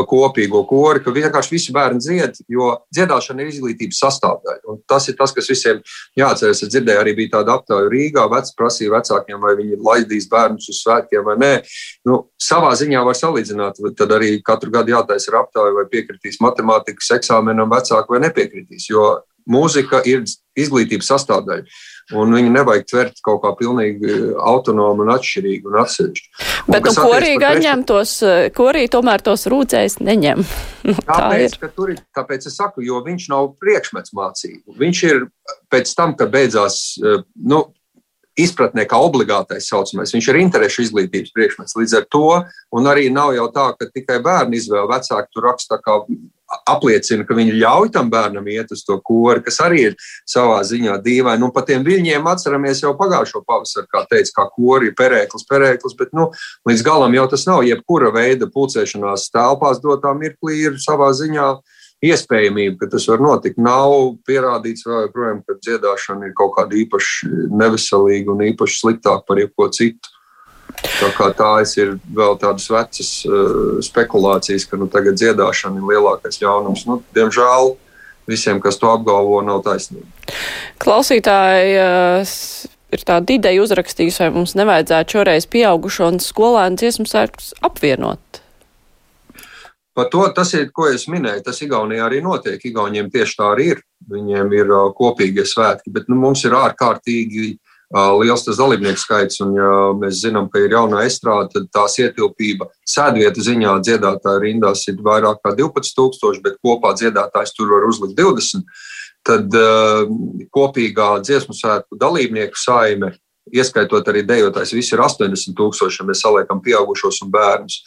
kopīgo 0.07 0.63
kori, 0.71 1.03
ka 1.03 1.13
vienkārši 1.13 1.53
visi 1.53 1.75
bērni 1.75 2.01
dzied, 2.01 2.39
jo 2.49 2.71
dziedāšana 2.95 3.43
ir 3.43 3.51
izglītības 3.51 3.99
sastāvdaļa. 4.05 4.63
Un 4.71 4.79
tas 4.89 5.11
ir 5.11 5.19
tas, 5.19 5.35
kas 5.35 5.51
visiem 5.51 5.83
jāatceras. 6.17 6.63
Es 6.63 6.71
dzirdēju, 6.71 7.03
arī 7.03 7.17
bija 7.19 7.35
tāda 7.35 7.59
aptauja 7.59 7.91
Rīgā, 7.91 8.29
vec 8.31 8.55
prasīja 8.57 8.95
vecākiem, 8.95 9.43
vai 9.43 9.57
viņi 9.59 9.81
laidīs 9.83 10.31
bērnus 10.31 10.71
uz 10.71 10.79
svētkiem 10.81 11.27
vai 11.27 11.37
nē. 11.43 11.53
Nu, 12.07 12.23
savā 12.39 12.71
ziņā 12.79 13.03
var 13.05 13.19
salīdzināt, 13.19 13.83
tad 13.99 14.17
arī 14.17 14.39
katru 14.47 14.71
gadu 14.73 14.95
jātaisa 14.95 15.33
ir 15.33 15.41
aptauja, 15.43 15.75
vai 15.77 15.85
piekritīs 15.91 16.39
matemātikas 16.45 17.13
eksāmenam 17.19 17.75
vecākiem 17.75 17.96
vecāki 17.97 18.15
vai 18.17 18.23
nepiekritīs. 18.29 18.91
Jo 18.91 19.17
mūzika 19.47 20.03
ir 20.09 20.25
izglītības 20.59 21.13
sastāvdaļa. 21.13 21.67
Un 22.17 22.35
viņu 22.35 22.51
nevajag 22.55 22.85
tvert 22.87 23.21
kaut 23.27 23.41
kā 23.43 23.51
pilnīgi 23.59 24.13
autonomu 24.39 25.03
un 25.03 25.11
atšķirīgu 25.17 25.73
un 25.73 25.79
atsevišķu. 25.83 26.45
Bet 26.71 26.87
nu, 26.87 26.93
korī 26.95 27.33
gan 27.43 27.59
ņem 27.63 27.83
tos, 27.89 28.13
korī 28.55 28.85
tomēr 28.91 29.25
tos 29.27 29.49
rūcējs 29.51 29.99
neņem. 30.07 30.45
nu, 30.87 30.95
tāpēc, 31.03 31.59
tā 31.59 31.71
ir. 31.71 31.95
ir. 31.97 32.05
Tāpēc 32.15 32.47
es 32.47 32.59
saku, 32.59 32.85
jo 32.87 33.03
viņš 33.07 33.27
nav 33.33 33.51
priekšmets 33.63 34.15
mācību. 34.17 34.77
Viņš 34.79 35.03
ir 35.11 35.27
pēc 35.75 35.95
tam, 35.99 36.15
kad 36.19 36.31
beidzās, 36.35 36.95
nu, 37.03 37.65
izpratnē 38.37 38.85
kā 38.89 39.01
obligātais 39.01 39.69
saucamais. 39.71 40.13
Viņš 40.15 40.31
ir 40.31 40.41
interešu 40.43 40.87
izglītības 40.87 41.35
priekšmets 41.37 41.77
līdz 41.79 41.99
ar 42.01 42.09
to, 42.13 42.29
arī 42.87 43.11
nav 43.13 43.35
jau 43.37 43.49
tā, 43.55 43.71
ka 43.79 43.89
tikai 43.93 44.21
bērnu 44.25 44.59
izvēle 44.59 44.89
vecāki 44.93 45.33
tur 45.33 45.49
raksta 45.49 45.81
apliecina, 46.71 47.25
ka 47.27 47.35
viņi 47.35 47.57
ļauj 47.59 47.91
tam 47.95 48.11
bērnam 48.11 48.47
iet 48.51 48.71
uz 48.75 48.85
to 48.87 48.99
kori, 49.05 49.43
kas 49.43 49.59
arī 49.65 49.81
ir 49.89 49.97
savā 50.29 50.61
ziņā 50.67 50.99
dīvaini. 51.03 51.43
Nu, 51.43 51.51
par 51.55 51.67
tiem 51.67 51.85
viļņiem 51.87 52.29
atceramies 52.31 52.83
jau 52.85 52.93
pagājušo 52.99 53.43
pavasaru, 53.47 53.89
kā 53.91 54.05
teica, 54.11 54.33
kā 54.39 54.47
kori, 54.55 54.93
perēklis, 54.97 55.47
perēklis, 55.49 55.97
bet 55.99 56.15
nu, 56.17 56.29
līdz 56.69 56.85
galam 56.87 57.17
jau 57.19 57.27
tas 57.33 57.47
nav. 57.49 57.65
Jebkura 57.67 58.13
veida 58.15 58.51
pulcēšanās 58.53 59.31
telpās 59.35 59.83
dotā 59.83 60.15
mirklī 60.19 60.61
ir 60.69 60.79
savā 60.83 61.11
ziņā 61.19 61.51
iespējamība, 62.05 62.81
ka 62.81 62.91
tas 62.93 63.07
var 63.09 63.23
notikt. 63.25 63.61
Nav 63.63 63.95
pierādīts 64.29 64.87
vēl 64.87 65.07
joprojām, 65.07 65.41
ka 65.47 65.57
dziedāšana 65.63 66.29
ir 66.29 66.37
kaut 66.37 66.55
kāda 66.59 66.77
īpaši 66.83 67.33
neveselīga 67.57 68.35
un 68.35 68.45
īpaši 68.51 68.83
sliktāka 68.83 69.25
par 69.29 69.41
jebko 69.41 69.71
citu. 69.75 70.13
Tā 70.77 71.09
kā 71.17 71.31
tās 71.37 71.73
ir 71.79 71.95
vēl 72.13 72.37
tādas 72.41 72.67
vecas 72.69 73.11
uh, 73.25 73.79
spekulācijas, 73.85 74.67
ka 74.69 74.77
nu, 74.77 74.91
tagad 74.93 75.17
dziedāšana 75.17 75.81
ir 75.81 75.91
lielākais 75.95 76.41
ļaunums. 76.43 76.85
Nu, 76.89 77.01
diemžēl 77.17 77.77
visiem, 78.29 78.61
kas 78.61 78.77
to 78.81 78.91
apgalvo, 78.93 79.41
nav 79.47 79.63
taisnība. 79.65 80.05
Klausītāji 80.83 81.79
uh, 81.81 82.35
ir 82.93 83.05
tāda 83.09 83.39
ideja 83.39 83.63
uzrakstījusi, 83.65 84.27
vai 84.27 84.33
mums 84.37 84.57
nevajadzētu 84.59 85.17
šoreiz 85.17 85.49
pieaugušo 85.53 86.11
un 86.13 86.21
skolēnu 86.23 86.83
dziesmu 86.83 87.09
sērkus 87.09 87.55
apvienot. 87.65 88.43
Par 89.97 90.11
to 90.13 90.27
tas 90.37 90.53
ir, 90.55 90.69
ko 90.77 90.91
es 90.93 91.07
minēju. 91.09 91.45
Tas 91.47 91.63
Igaunijā 91.65 92.05
arī 92.05 92.21
notiek. 92.25 92.61
Igauniem 92.69 93.09
tieši 93.13 93.39
tā 93.39 93.53
arī 93.55 93.71
ir. 93.75 93.85
Viņiem 94.13 94.53
ir 94.53 94.73
uh, 94.75 94.91
kopīgie 94.97 95.47
svētki, 95.49 95.93
bet 95.95 96.11
nu, 96.13 96.19
mums 96.21 96.45
ir 96.45 96.57
ārkārtīgi 96.59 97.57
liels 97.95 98.45
tas 98.45 98.59
dalībnieku 98.59 98.99
skaits. 98.99 99.41
Un, 99.45 99.55
ja 99.55 99.71
mēs 99.95 100.21
zinām, 100.25 100.51
ka 100.51 100.59
ir 100.59 100.75
jaunā 100.75 101.05
estrāde, 101.07 101.53
tad 101.55 101.69
tās 101.73 101.99
ietilpība 102.03 102.69
sēdvietu 102.87 103.45
ziņā 103.47 103.77
dziedātāju 103.87 104.43
rindās 104.43 104.87
ir 104.89 104.99
vairāk 105.03 105.41
kā 105.45 105.55
12,000, 105.55 106.43
bet 106.43 106.59
kopā 106.65 106.95
dziedātājs 106.99 107.55
tur 107.55 107.71
var 107.77 107.87
uzlikt 107.89 108.19
20. 108.19 108.67
Tad 109.27 109.55
uh, 109.59 110.07
kopīgā 110.55 111.17
dziesmu 111.23 111.55
svētku 111.55 111.99
dalībnieku 111.99 112.59
saime, 112.59 113.15
ieskaitot 113.55 114.07
arī 114.11 114.25
dejotājs, 114.27 114.75
visi 114.75 114.95
ir 114.95 115.03
80,000, 115.03 116.01
ja 116.01 116.07
mēs 116.07 116.23
saliekam 116.23 116.63
pieaugušos 116.63 117.23
un 117.23 117.31
bērnus. 117.35 117.85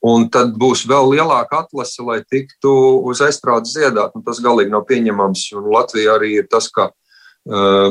Un 0.00 0.30
tad 0.32 0.54
būs 0.56 0.86
vēl 0.88 1.10
lielāka 1.12 1.64
atlase, 1.66 2.00
lai 2.00 2.22
tiktu 2.24 2.72
uz 3.04 3.20
estrādes 3.20 3.74
dziedāt. 3.76 4.14
Nu, 4.16 4.24
tas 4.24 4.40
galīgi 4.40 4.72
nav 4.72 4.86
pieņemams. 4.88 5.50
Un 5.60 5.68
Latvija 5.74 6.16
arī 6.16 6.38
ir 6.40 6.48
tas, 6.48 6.70
ka 6.72 6.88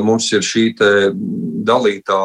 mums 0.02 0.26
ir 0.34 0.42
šī 0.46 0.64
dalītā 1.66 2.22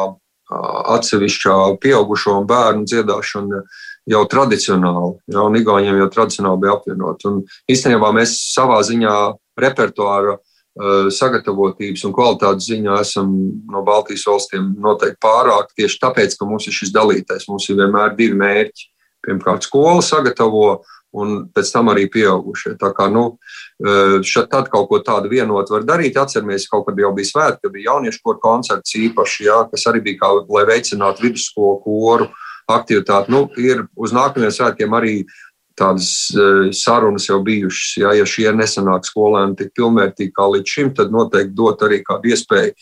atsevišķā 0.96 1.54
pieaugušo 1.82 2.34
un 2.40 2.48
bērnu 2.50 2.86
dziedāšana 2.86 3.62
jau 4.06 4.24
tradicionāli, 4.30 5.16
ja, 5.34 5.42
un 5.42 5.58
Igauniem 5.58 5.98
jau 5.98 6.10
tradicionāli 6.14 6.62
bija 6.62 6.76
apvienot. 6.76 7.24
Un 7.26 7.40
īstenībā 7.70 8.12
mēs 8.14 8.36
savā 8.54 8.78
ziņā 8.86 9.14
repertuāra 9.58 10.36
sagatavotības 11.16 12.04
un 12.04 12.12
kvalitātes 12.14 12.68
ziņā 12.68 12.98
esam 13.00 13.32
no 13.72 13.82
Baltijas 13.86 14.26
valstīm 14.28 14.74
noteikti 14.82 15.18
pārāk 15.24 15.72
tieši 15.78 16.02
tāpēc, 16.02 16.36
ka 16.36 16.48
mums 16.48 16.68
ir 16.68 16.76
šis 16.76 16.92
dalītais. 16.94 17.48
Mums 17.48 17.66
ir 17.70 17.80
vienmēr 17.80 18.14
divi 18.18 18.36
mērķi. 18.38 18.90
Pirmkārt, 19.26 19.66
skola 19.66 20.04
sagatavo, 20.04 20.68
un 21.16 21.36
pēc 21.54 21.70
tam 21.72 21.90
arī 21.92 22.06
pieaugušie. 22.12 22.74
Tā 22.80 22.90
kā, 22.96 23.08
nu, 23.12 23.38
šad, 24.26 24.50
tad 24.52 24.68
kaut 24.72 24.88
ko 24.90 25.00
tādu 25.04 25.30
vienot 25.32 25.70
var 25.72 25.86
darīt. 25.88 26.18
Atceramies, 26.20 26.68
kaut 26.70 26.86
kad 26.88 27.00
jau 27.00 27.12
bija 27.16 27.30
svētki, 27.30 27.62
kad 27.64 27.74
bija 27.74 27.92
jauniešu 27.92 28.22
koru 28.24 28.42
koncerts 28.42 28.96
īpaši, 28.98 29.46
jā, 29.48 29.62
kas 29.72 29.86
arī 29.90 30.02
bija 30.04 30.22
kā, 30.22 30.32
lai 30.52 30.66
veicinātu 30.68 31.26
vidusskolu 31.26 31.80
koru 31.84 32.28
aktivitāti. 32.72 33.32
Nu, 33.32 33.46
ir 33.60 33.86
uz 33.96 34.14
nākamajiem 34.16 34.54
svētkiem 34.54 34.96
arī 34.98 35.16
tādas 35.76 36.10
sarunas 36.76 37.28
jau 37.28 37.40
bijušas. 37.44 37.96
Jā, 38.00 38.12
ja 38.16 38.28
šie 38.28 38.48
nesanāk 38.56 39.08
skolēni 39.08 39.58
tik 39.58 39.74
pilnvērtīgi 39.76 40.32
kā 40.36 40.48
līdz 40.52 40.72
šim, 40.72 40.92
tad 40.96 41.12
noteikti 41.14 41.56
dot 41.56 41.84
arī 41.84 42.02
kādu 42.04 42.32
iespēju 42.32 42.76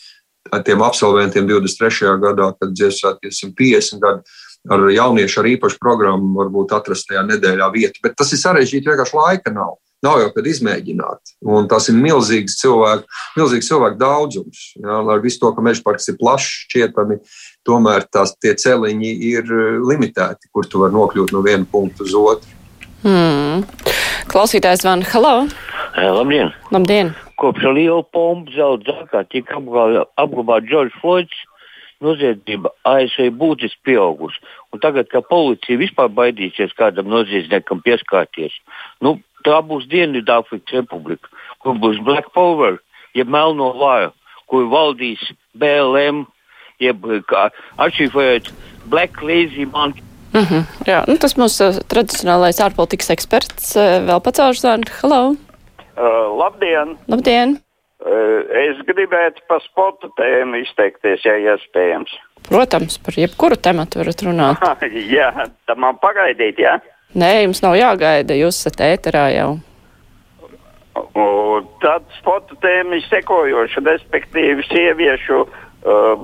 tiem 0.65 0.83
absolventiem 0.85 1.47
23. 1.49 2.19
gadā, 2.21 2.51
kad 2.59 2.73
dziesmēties 2.77 3.41
150 3.41 4.03
gadu 4.03 4.21
ar 4.71 4.85
jauniešu 4.93 5.41
ar 5.41 5.49
īpašu 5.53 5.81
programmu, 5.81 6.33
varbūt 6.39 6.75
atrast 6.75 7.09
tajā 7.09 7.25
nedēļā 7.29 7.71
vietu. 7.73 8.01
Bet 8.03 8.17
tas 8.19 8.33
ir 8.33 8.41
sarežģīti, 8.41 8.89
vienkārši 8.89 9.17
laika 9.19 9.53
nav. 9.55 9.77
Nav 10.05 10.19
jau 10.21 10.31
kad 10.35 10.45
izmēģināt. 10.49 11.33
Un 11.49 11.69
tas 11.71 11.87
ir 11.89 11.95
milzīgs 11.97 12.59
cilvēku, 12.59 13.07
milzīgs 13.39 13.69
cilvēku 13.71 13.97
daudzums. 13.97 14.65
Jā, 14.77 14.99
ar 15.01 15.23
visu 15.23 15.41
to, 15.41 15.49
ka 15.55 15.63
meža 15.65 15.81
parks 15.85 16.11
ir 16.11 16.19
plašs, 16.19 16.67
šķietami, 16.67 17.17
tomēr 17.65 18.05
tās 18.13 18.35
tie 18.37 18.53
celiņi 18.59 19.13
ir 19.31 19.49
limitēti, 19.87 20.51
kur 20.53 20.67
tu 20.69 20.83
vari 20.83 20.93
nokļūt 20.97 21.33
no 21.33 21.41
viena 21.45 21.65
punkta 21.71 22.05
uz 22.05 22.13
otru. 22.19 22.53
Hmm. 23.05 23.65
Klausītājs 24.29 24.85
Van, 24.85 25.05
hello! 25.13 25.45
Labdien! 25.95 26.53
Labdien! 26.73 27.13
Kopš 27.39 27.67
liela 27.75 28.03
pompa 28.15 28.51
zelta 28.55 28.93
zakā 29.01 29.25
tika 29.31 29.59
apglabāts 29.59 30.69
Džordžs 30.69 31.01
Floyds, 31.01 31.43
noziedzība 32.03 32.71
ASV 32.87 33.29
būtiski 33.39 33.91
pieaugusi. 33.91 34.41
Un 34.73 34.81
tagad, 34.83 35.09
kad 35.11 35.27
policija 35.29 35.79
vispār 35.79 36.11
baidīsies 36.11 36.75
kādam 36.77 37.09
noziedzniekam 37.11 37.81
pieskārties, 37.85 38.55
nu, 39.05 39.17
tā 39.47 39.61
būs 39.63 39.87
Dienvidāfrikas 39.91 40.81
republika, 40.81 41.31
kur 41.63 41.79
būs 41.81 42.01
Black 42.03 42.31
Power, 42.35 42.79
jeb 43.15 43.31
melno 43.31 43.71
vāju, 43.79 44.11
kur 44.51 44.67
valdīs 44.71 45.21
BLM, 45.57 46.25
jeb 46.83 47.05
atšifrējot 47.77 48.51
Black 48.91 49.21
Lazy 49.23 49.65
Monkey. 49.65 50.03
Mm 50.35 50.43
-hmm, 50.43 50.63
jā, 50.87 51.03
nu, 51.07 51.15
tas 51.17 51.37
mūsu 51.39 51.79
tradicionālais 51.87 52.59
ārpolitikas 52.59 53.13
eksperts 53.13 53.75
vēl 54.09 54.19
pacaužs 54.19 54.65
zvanīt. 54.65 54.91
Hello! 55.01 55.35
Uh, 55.95 56.37
labdien! 56.37 56.97
Labdien! 57.07 57.64
Uh, 58.03 58.43
es 58.51 58.81
gribētu 58.89 59.43
par 59.47 59.61
sporta 59.63 60.09
tēmu 60.19 60.59
izteikties, 60.65 61.23
ja 61.23 61.37
iespējams. 61.39 62.11
Protams, 62.45 62.97
par 63.01 63.15
jebkuru 63.17 63.55
tematu 63.55 64.01
varat 64.01 64.23
runāt. 64.27 64.65
jā, 65.17 65.29
tad 65.65 65.79
man 65.81 65.97
pagaidīt, 66.03 66.59
jā? 66.61 66.75
Nē, 67.15 67.45
jums 67.45 67.63
nav 67.63 67.77
jāgaida, 67.79 68.35
jūs 68.35 68.59
esat 68.59 68.83
ēterā 68.83 69.29
jau. 69.31 69.49
Un 71.15 71.67
tad 71.79 72.03
sporta 72.19 72.57
tēma 72.63 72.99
ir 72.99 73.07
sekojoša, 73.07 73.83
respektīvi 73.87 74.67
sieviešu 74.67 75.41
uh, 75.45 75.49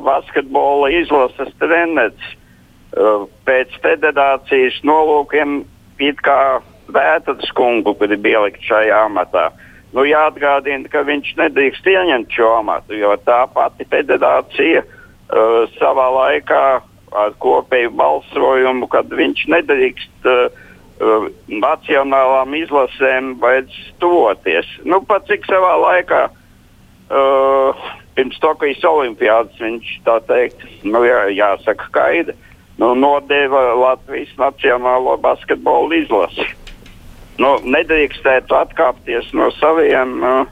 basketbola 0.04 0.92
izlases 0.96 1.52
treneris 1.64 2.36
uh, 2.36 3.28
pēc 3.48 3.74
federācijas 3.84 4.80
nolūkiem 4.88 5.62
it 6.04 6.20
kā 6.26 6.60
Vētras 6.92 7.52
kungu, 7.56 7.94
kuri 7.96 8.18
bija 8.20 8.42
ielikt 8.42 8.66
šajā 8.68 9.06
amatā. 9.08 9.46
Nu, 9.92 10.06
jāatgādina, 10.08 10.88
ka 10.92 11.04
viņš 11.04 11.34
nedrīkst 11.40 11.88
ieņemt 11.92 12.32
šo 12.32 12.48
amatu, 12.62 12.96
jo 12.96 13.12
tā 13.28 13.44
pati 13.52 13.84
federācija 13.92 14.86
uh, 14.86 15.66
savā 15.76 16.08
laikā 16.16 16.66
ar 17.12 17.34
kopēju 17.44 17.92
balsojumu, 18.00 18.88
kad 18.92 19.12
viņš 19.12 19.42
nedrīkst 19.52 20.30
uh, 20.32 20.46
uh, 20.48 21.26
nacionālām 21.52 22.56
izlasēm 22.62 23.34
vajadz 23.44 23.82
tuvoties. 24.00 24.70
Nu, 24.88 25.02
pat 25.04 25.28
cik 25.28 25.50
savā 25.52 25.74
laikā 25.84 26.22
uh, 26.32 27.84
pirms 28.16 28.40
Tokijas 28.40 28.88
olimpiādas 28.88 29.60
viņš 29.60 29.92
tā 30.08 30.22
teikt, 30.32 30.64
nu, 30.88 31.04
jā, 31.04 31.26
jāsaka 31.36 31.92
skaidri, 31.92 32.40
nu, 32.80 32.94
nodeva 32.96 33.74
Latvijas 33.76 34.32
nacionālo 34.40 35.20
basketbolu 35.20 36.00
izlasi 36.00 36.48
nu, 37.42 37.52
nedrīkstētu 37.76 38.56
atkāpties 38.58 39.32
no 39.38 39.50
saviem, 39.58 40.16
uh, 40.22 40.46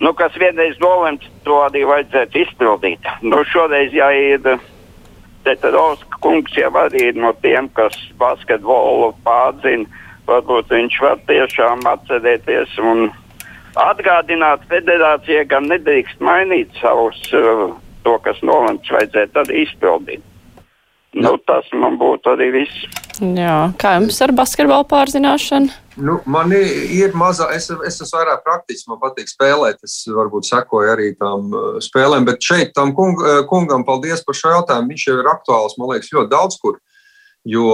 nu, 0.00 0.12
kas 0.18 0.36
vienreiz 0.40 0.78
nolemts, 0.82 1.28
to 1.46 1.60
arī 1.66 1.84
vajadzētu 1.88 2.42
izpildīt. 2.44 3.08
Nu, 3.22 3.44
šoreiz 3.52 3.94
jāiet. 3.96 4.48
Tetarovska 5.46 6.18
kungs 6.20 6.56
jau 6.58 6.70
arī 6.76 7.08
ir 7.12 7.18
no 7.20 7.30
tiem, 7.44 7.70
kas 7.76 7.94
basketbolu 8.20 9.12
pārzina. 9.24 9.86
Varbūt 10.28 10.74
viņš 10.74 10.96
var 11.00 11.20
tiešām 11.28 11.86
atcerēties 11.88 12.74
un 12.84 13.06
atgādināt 13.80 14.66
federācijai, 14.68 15.46
ka 15.48 15.62
nedrīkst 15.64 16.20
mainīt 16.20 16.74
savus, 16.82 17.20
uh, 17.32 17.70
to, 18.04 18.18
kas 18.26 18.42
nolemts, 18.44 18.90
vajadzētu 18.92 19.44
arī 19.44 19.62
izpildīt. 19.64 20.26
Nu, 21.16 21.38
tas 21.48 21.70
man 21.72 21.96
būtu 22.00 22.34
arī 22.34 22.50
viss. 22.60 23.07
Jā. 23.20 23.72
Kā 23.80 23.96
jums 23.98 24.18
ar 24.24 24.32
basketbolu 24.36 24.86
pārzināšanu? 24.88 25.74
Nu, 25.98 26.20
man 26.30 26.52
ir 26.54 27.14
maza, 27.18 27.48
es, 27.54 27.66
es 27.86 27.96
esmu 27.98 28.20
vairāk 28.20 28.44
praktisks, 28.44 28.86
man 28.90 29.00
patīk 29.02 29.30
spēlēt. 29.30 29.80
Es 29.82 30.04
varbūt 30.06 30.46
sekoju 30.46 30.92
arī 30.92 31.08
tām 31.18 31.48
uh, 31.50 31.78
spēlēm, 31.82 32.28
bet 32.28 32.44
šeit 32.44 32.70
tam 32.76 32.94
kung, 32.94 33.18
uh, 33.18 33.40
kungam 33.50 33.86
paldies 33.86 34.22
par 34.26 34.38
šo 34.38 34.54
jautājumu. 34.54 34.92
Viņš 34.92 35.08
jau 35.08 35.16
ir 35.18 35.30
aktuāls, 35.32 35.74
man 35.78 35.94
liekas, 35.94 36.12
ļoti 36.14 36.32
daudz 36.34 36.60
kur. 36.62 36.78
Jo, 37.48 37.68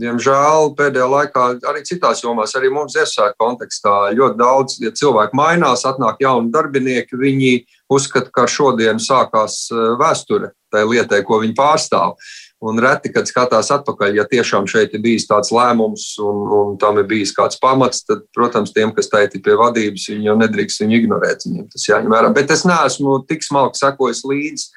diemžēl, 0.00 0.70
pēdējā 0.78 1.06
laikā 1.10 1.46
arī 1.68 1.82
citās 1.84 2.22
jomās, 2.22 2.54
arī 2.56 2.70
mums 2.72 2.94
iesāka 2.96 3.34
kontekstā 3.42 4.12
ļoti 4.16 4.38
daudz, 4.40 4.78
ja 4.80 4.92
cilvēki 4.96 5.36
mainās, 5.36 5.82
atnāk 5.84 6.22
jauni 6.22 6.52
darbinieki, 6.54 7.18
viņi 7.18 7.50
uzskata, 7.92 8.30
ka 8.32 8.46
šodien 8.48 9.02
sākās 9.02 9.66
uh, 9.74 9.98
vēsture 10.00 10.54
tai 10.70 10.84
lietai, 10.86 11.20
ko 11.26 11.40
viņi 11.42 11.56
pārstāv. 11.58 12.14
Un 12.60 12.76
reti, 12.76 13.08
kad 13.08 13.24
skatās 13.24 13.70
atpakaļ, 13.72 14.18
ja 14.18 14.26
tiešām 14.28 14.66
šeit 14.68 14.92
ir 14.92 15.00
bijis 15.00 15.24
tāds 15.24 15.48
lēmums 15.54 16.10
un, 16.20 16.42
un 16.52 16.74
tam 16.80 16.98
ir 17.00 17.06
bijis 17.08 17.32
kāds 17.32 17.56
pamats, 17.60 18.02
tad, 18.04 18.26
protams, 18.36 18.74
tiem, 18.76 18.92
kas 18.92 19.08
ir 19.16 19.40
pie 19.40 19.54
vadības, 19.56 20.10
viņi 20.12 20.28
jau 20.28 20.36
nedrīkst 20.36 20.82
viņu 20.84 20.98
ignorēt. 20.98 21.46
Viņiem 21.48 21.70
tas 21.72 21.86
jāņem 21.88 22.12
vērā. 22.12 22.32
Bet 22.36 22.52
es 22.52 22.66
neesmu 22.68 23.22
tik 23.28 23.46
smalki 23.46 23.80
sekojis 23.80 24.20
līdzi. 24.28 24.68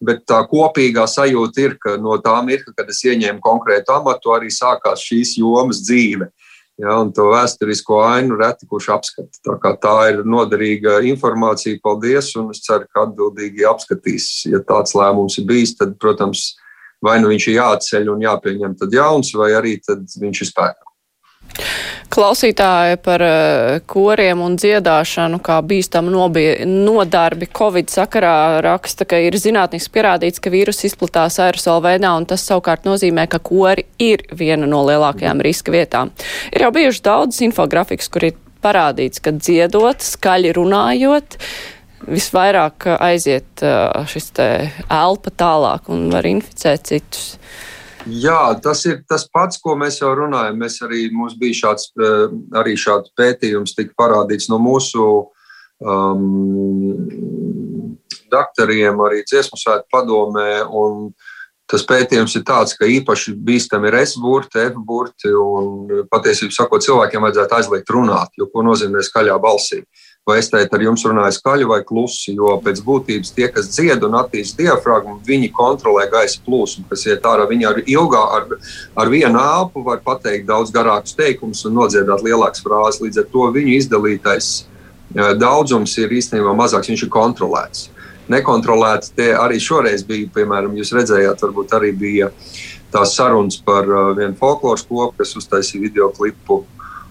Bet 0.00 0.24
tā 0.24 0.38
kopīgā 0.48 1.04
sajūta 1.04 1.60
ir, 1.60 1.74
ka 1.76 1.98
no 2.00 2.16
tā 2.24 2.38
mirkļa, 2.40 2.72
kad 2.78 2.88
es 2.88 3.02
ieņēmu 3.04 3.44
konkrētu 3.44 3.92
amatu, 3.92 4.32
arī 4.32 4.48
sākās 4.48 5.04
šīs 5.04 5.34
jomas 5.42 5.82
dzīve. 5.84 6.30
Ja, 6.80 6.94
un 7.02 7.10
to 7.12 7.26
vēsturisko 7.28 7.98
ainu 8.06 8.38
reti 8.40 8.64
kurš 8.64 8.88
apskata. 8.94 9.42
Tā, 9.44 9.74
tā 9.82 9.94
ir 10.08 10.22
noderīga 10.24 11.02
informācija. 11.10 11.76
Paldies! 11.84 12.32
Un 12.40 12.48
es 12.54 12.62
ceru, 12.64 12.88
ka 12.88 13.04
atbildīgi 13.04 13.68
apskatīs. 13.68 14.30
Ja 14.48 14.62
tāds 14.64 14.96
lēmums 14.96 15.36
ir 15.36 15.44
bijis, 15.50 15.74
tad, 15.76 15.98
protams, 16.00 16.54
vai 17.04 17.18
nu 17.22 17.32
viņš 17.32 17.48
ir 17.48 17.58
jāatceļ 17.58 18.14
un 18.14 18.22
jāpieņem 18.28 18.78
tad 18.80 18.94
jauns, 18.94 19.34
vai 19.38 19.52
arī 19.58 19.76
viņš 19.80 20.44
ir 20.44 20.50
spēkā. 20.52 20.90
Klausītāji 22.10 22.98
par 23.04 23.22
eh, 23.22 23.80
koriem 23.86 24.40
un 24.42 24.56
dziedāšanu 24.58 25.38
kā 25.46 25.60
bīstamu 25.62 26.10
nodarbi 26.10 27.46
Covid 27.54 27.90
sakarā 27.90 28.58
raksta, 28.66 29.06
ka 29.06 29.18
ir 29.22 29.38
zinātniski 29.38 29.94
pierādīts, 29.94 30.42
ka 30.42 30.50
vīrus 30.50 30.82
izplatās 30.88 31.38
aerosola 31.42 31.84
veidā, 31.86 32.12
un 32.18 32.26
tas 32.26 32.42
savukārt 32.46 32.86
nozīmē, 32.88 33.28
ka 33.30 33.38
kori 33.38 33.86
ir 34.02 34.26
viena 34.34 34.66
no 34.66 34.82
lielākajām 34.88 35.42
riska 35.46 35.74
vietām. 35.74 36.10
Ir 36.50 36.66
jau 36.66 36.72
bijuši 36.74 37.04
daudz 37.06 37.42
infografikas, 37.46 38.10
kur 38.10 38.26
ir 38.26 38.38
parādīts, 38.60 39.22
ka 39.22 39.32
dziedot, 39.36 40.02
skaļi 40.02 40.54
runājot, 40.58 41.38
visvairāk 42.08 42.86
aiziet 42.98 43.62
šis 44.08 44.30
elpa 44.40 45.32
tālāk 45.36 45.90
un 45.92 46.08
var 46.12 46.28
inficēt 46.28 46.88
citus. 46.92 47.34
Jā, 48.08 48.54
tas 48.62 48.80
ir 48.88 49.02
tas 49.08 49.26
pats, 49.28 49.58
ko 49.60 49.74
mēs 49.76 50.00
jau 50.00 50.14
runājam. 50.16 50.56
Mēs 50.60 50.78
arī, 50.86 51.10
mums 51.12 51.34
bija 51.40 51.58
šāds, 51.66 51.90
arī 52.56 52.76
šāds 52.80 53.12
pētījums, 53.18 53.74
tika 53.76 53.92
parādīts 53.98 54.48
no 54.48 54.56
mūsu 54.62 55.08
um, 55.84 56.22
doktoriem, 58.32 59.02
arī 59.04 59.20
dziesmu 59.28 59.60
svētku 59.60 59.92
padomē. 59.92 60.48
Tas 61.70 61.84
pētījums 61.86 62.32
ir 62.34 62.42
tāds, 62.48 62.72
ka 62.74 62.88
īpaši 62.88 63.36
bīstami 63.46 63.92
ir 63.92 64.00
S-burti, 64.00 64.64
F-burti, 64.72 65.30
un 65.30 66.06
patiesībā 66.10 66.56
sakot, 66.56 66.82
cilvēkiem 66.82 67.28
vajadzētu 67.28 67.58
aizliegt 67.60 67.92
runāt, 67.94 68.32
jo 68.40 68.48
ko 68.50 68.64
nozīmē 68.66 69.04
skaļā 69.06 69.36
balsī. 69.44 69.84
Uh, 69.84 70.09
vai 70.28 70.38
es 70.38 70.50
teicu, 70.52 70.76
ar 70.76 70.84
jums 70.84 71.04
runāju 71.06 71.34
skaļi 71.36 71.66
vai 71.68 71.80
klusi, 71.86 72.34
jo 72.36 72.52
pēc 72.64 72.82
būtības 72.86 73.32
tie, 73.36 73.48
kas 73.52 73.70
dzied 73.72 74.04
un 74.06 74.18
attīst 74.20 74.58
diafragmu, 74.60 75.18
viņi 75.26 75.50
kontrolē 75.56 76.06
gaisa 76.12 76.42
plūsmu, 76.46 76.86
kas 76.90 77.06
iet 77.08 77.26
ārā. 77.26 77.46
Viņi 77.50 77.68
ar 77.70 77.80
ilgā, 77.82 78.24
ar, 78.36 78.48
ar 79.00 79.12
vienu 79.12 79.40
elpu 79.40 79.84
var 79.86 80.02
pateikt 80.04 80.46
daudz 80.50 80.72
garākus 80.74 81.16
teikumus 81.18 81.64
un 81.68 81.78
nodziedāt 81.80 82.24
lielākas 82.26 82.64
frāzes. 82.64 83.00
Līdz 83.04 83.22
ar 83.24 83.30
to 83.32 83.46
viņu 83.56 83.78
izdalītais 83.78 84.50
daudzums 85.40 85.96
ir 85.98 86.12
īstenībā 86.14 86.52
mazāks, 86.54 86.92
viņš 86.92 87.06
ir 87.06 87.14
kontrolēts. 87.14 87.88
Nekontrolēts 88.30 89.10
tie 89.16 89.32
arī 89.34 89.58
šoreiz 89.58 90.04
bija, 90.06 90.28
piemēram, 90.36 90.76
jūs 90.78 90.92
redzējāt, 90.94 91.40
varbūt 91.42 91.72
arī 91.74 91.90
bija 91.96 92.28
tās 92.94 93.16
sarunas 93.16 93.56
par 93.58 93.88
vienu 94.18 94.36
folkloras 94.38 94.84
kopu, 94.86 95.16
kas 95.18 95.34
uztaisīja 95.38 95.82
video 95.88 96.12
klipu 96.14 96.60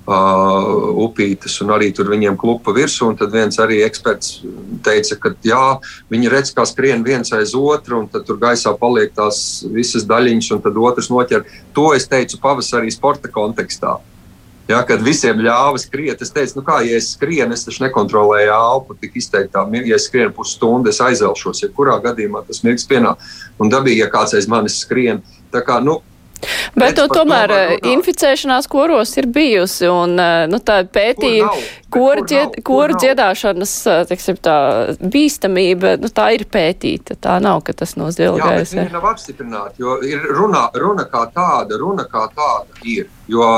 uh, 0.10 0.90
upītes, 1.06 1.60
un 1.64 1.74
arī 1.76 1.92
tur 1.96 2.10
viņiem 2.12 2.38
klupa 2.40 2.74
virsū. 2.76 3.12
Tad 3.20 3.34
viens 3.36 3.60
arī 3.62 3.82
eksperts 3.86 4.40
teica, 4.86 5.18
ka 5.22 5.34
jā, 5.46 5.64
viņi 6.12 6.32
redz, 6.34 6.54
kā 6.56 6.66
skrien 6.70 7.06
viens 7.06 7.34
aiz 7.36 7.56
otru, 7.58 8.04
un 8.04 8.12
tad 8.12 8.26
tur 8.28 8.40
gaisā 8.42 8.74
paliek 8.80 9.14
tās 9.16 9.64
visas 9.70 10.08
daļiņas, 10.10 10.54
un 10.56 10.64
tad 10.66 10.80
otrs 10.82 11.12
noķer. 11.14 11.46
To 11.78 11.92
es 11.98 12.10
teicu 12.10 12.42
pavasarī 12.42 12.92
sporta 12.94 13.32
kontekstā. 13.32 14.00
Ja, 14.70 14.84
kad 14.86 15.02
visiem 15.02 15.40
ļāva 15.42 15.80
skriet, 15.82 16.20
es 16.22 16.30
teicu, 16.30 16.60
nu 16.60 16.64
kā, 16.68 16.76
ja 16.86 17.00
es 17.00 17.08
skrienu, 17.16 17.56
es 17.56 17.64
taču 17.66 17.82
nekontrolēju 17.88 18.52
elpu 18.54 18.94
tik 19.02 19.16
izteiktā. 19.18 19.64
Ja 19.74 19.98
es 19.98 20.06
skrienu 20.06 20.30
pusstundu, 20.36 20.92
es 20.92 21.02
aizelšos, 21.02 21.64
ja 21.64 21.72
kurā 21.74 21.96
gadījumā 22.04 22.44
tas 22.46 22.62
mirks 22.62 22.86
pienāk. 22.90 23.18
Un 23.58 23.74
dabīgi, 23.74 24.04
ja 24.04 24.12
kāds 24.14 24.38
aiz 24.38 24.46
manis 24.52 24.78
skrien. 24.84 25.24
Tā 25.50 25.64
kā, 25.66 25.80
nu, 25.82 26.04
Bet 26.80 26.96
to 26.96 27.06
tomēr 27.12 27.52
eh, 27.52 27.74
inficēšanās 27.92 28.68
koros 28.72 29.12
ir 29.20 29.28
bijusi, 29.34 29.88
un 29.92 30.16
eh, 30.22 30.46
nu, 30.52 30.60
tā 30.64 30.82
pētīja 30.88 31.50
koru, 31.92 32.24
dzied, 32.28 32.60
koru 32.66 32.98
dziedāšanas 33.00 33.74
eh, 33.92 34.00
teiksim, 34.10 34.40
tā, 34.44 34.56
bīstamība, 35.00 35.96
nu, 36.02 36.12
tā 36.14 36.30
ir 36.38 36.46
pētīta. 36.52 37.18
Tā 37.20 37.40
nav, 37.44 37.64
ka 37.68 37.76
tas 37.82 37.96
no 38.00 38.10
Jā, 38.10 38.18
zilgais. 38.22 38.74
viņi 38.76 38.96
nav 38.96 39.10
apstiprināti. 39.12 39.84
Jo 39.84 40.00
ir 40.06 40.24
runa, 40.38 40.68
runa 40.80 41.08
kā 41.12 41.26
tāda, 41.36 41.80
runa 41.82 42.08
kā 42.10 42.28
tāda 42.36 42.88
ir. 42.88 43.10
Jo 43.30 43.50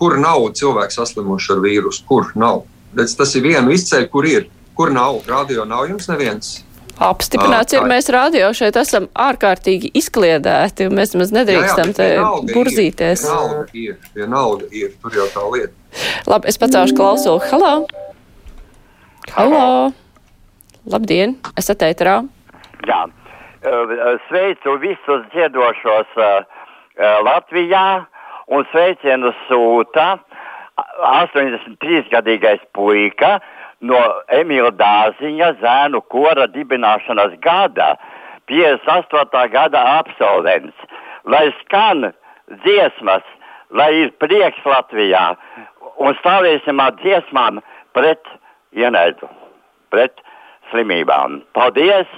kur 0.00 0.18
nav 0.20 0.50
cilvēks 0.58 0.98
saslimuši 0.98 1.54
ar 1.54 1.64
vīrusu? 1.64 2.04
Kur 2.08 2.32
nav? 2.38 2.64
Redz, 2.96 3.16
tas 3.16 3.34
ir 3.36 3.46
viena 3.46 3.72
izceļ, 3.72 4.08
kur 4.12 4.28
ir. 4.28 4.50
Kur 4.76 4.90
nav? 4.92 5.22
Radio 5.28 5.64
nav 5.68 5.86
jums 5.88 6.08
neviens. 6.10 6.65
Apstiprināts 6.96 7.74
Ā, 7.74 7.76
ir, 7.76 7.82
ir. 7.82 7.90
mēs 7.90 8.08
radio 8.14 8.52
šeit 8.56 8.78
esam 8.80 9.10
ārkārtīgi 9.12 9.90
izkliedēti, 10.00 10.86
un 10.88 10.96
mēs 10.96 11.12
maz 11.18 11.34
nedrīkstam 11.36 11.92
te 11.96 12.08
vienalga 12.14 12.48
ir, 12.48 12.54
burzīties. 12.56 13.26
Vienalga 13.26 13.66
ir, 13.82 13.98
vienalga 14.16 14.70
ir. 14.72 14.96
Tur 15.02 15.20
jau 15.20 15.28
tā 15.34 15.44
lieta. 15.52 16.00
Labi, 16.30 16.48
es 16.52 16.60
pacēlu 16.60 16.96
klausulu. 16.96 17.42
Halo! 17.50 17.74
Halo! 19.36 19.68
Labdien! 20.88 21.36
Esat 21.60 21.84
ēterā! 21.84 22.22
Jā, 22.86 23.04
Eh, 23.66 24.18
sveicu 24.28 24.76
visus 24.78 25.24
dziedošos 25.32 26.10
eh, 26.16 26.44
eh, 27.02 27.16
Latvijā 27.26 28.04
un 28.46 28.62
sveicienu 28.70 29.32
sūta 29.48 30.20
83-gadīgais 31.02 32.62
puika 32.76 33.40
no 33.80 34.00
Emīla 34.32 34.72
Dāziņa 34.76 35.52
zēnu 35.62 36.02
kora 36.12 36.46
dibināšanas 36.52 37.36
gada, 37.44 37.94
58. 38.48 39.48
gada 39.52 39.82
absolvents. 39.98 40.76
Lai 41.24 41.48
skan 41.62 42.12
dziesmas, 42.62 43.24
lai 43.70 43.90
ir 44.04 44.14
prieks 44.22 44.62
Latvijā 44.64 45.34
un 45.98 46.14
stāvēsim 46.20 46.80
ar 46.80 46.94
dziesmām 47.02 47.60
pret 47.96 48.22
ienaidu, 48.76 49.28
pret 49.90 50.22
slimībām. 50.70 51.42
Paldies! 51.56 52.08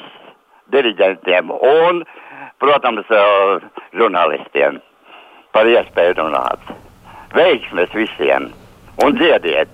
diriģentiem 0.73 1.51
un, 1.51 2.03
protams, 2.61 3.09
eh, 3.09 3.66
žurnālistiem 3.97 4.81
par 5.53 5.66
iespēju 5.66 6.18
runāt. 6.21 6.73
Veiksmes 7.35 7.92
visiem 7.97 8.51
un 9.05 9.16
dziediet! 9.16 9.68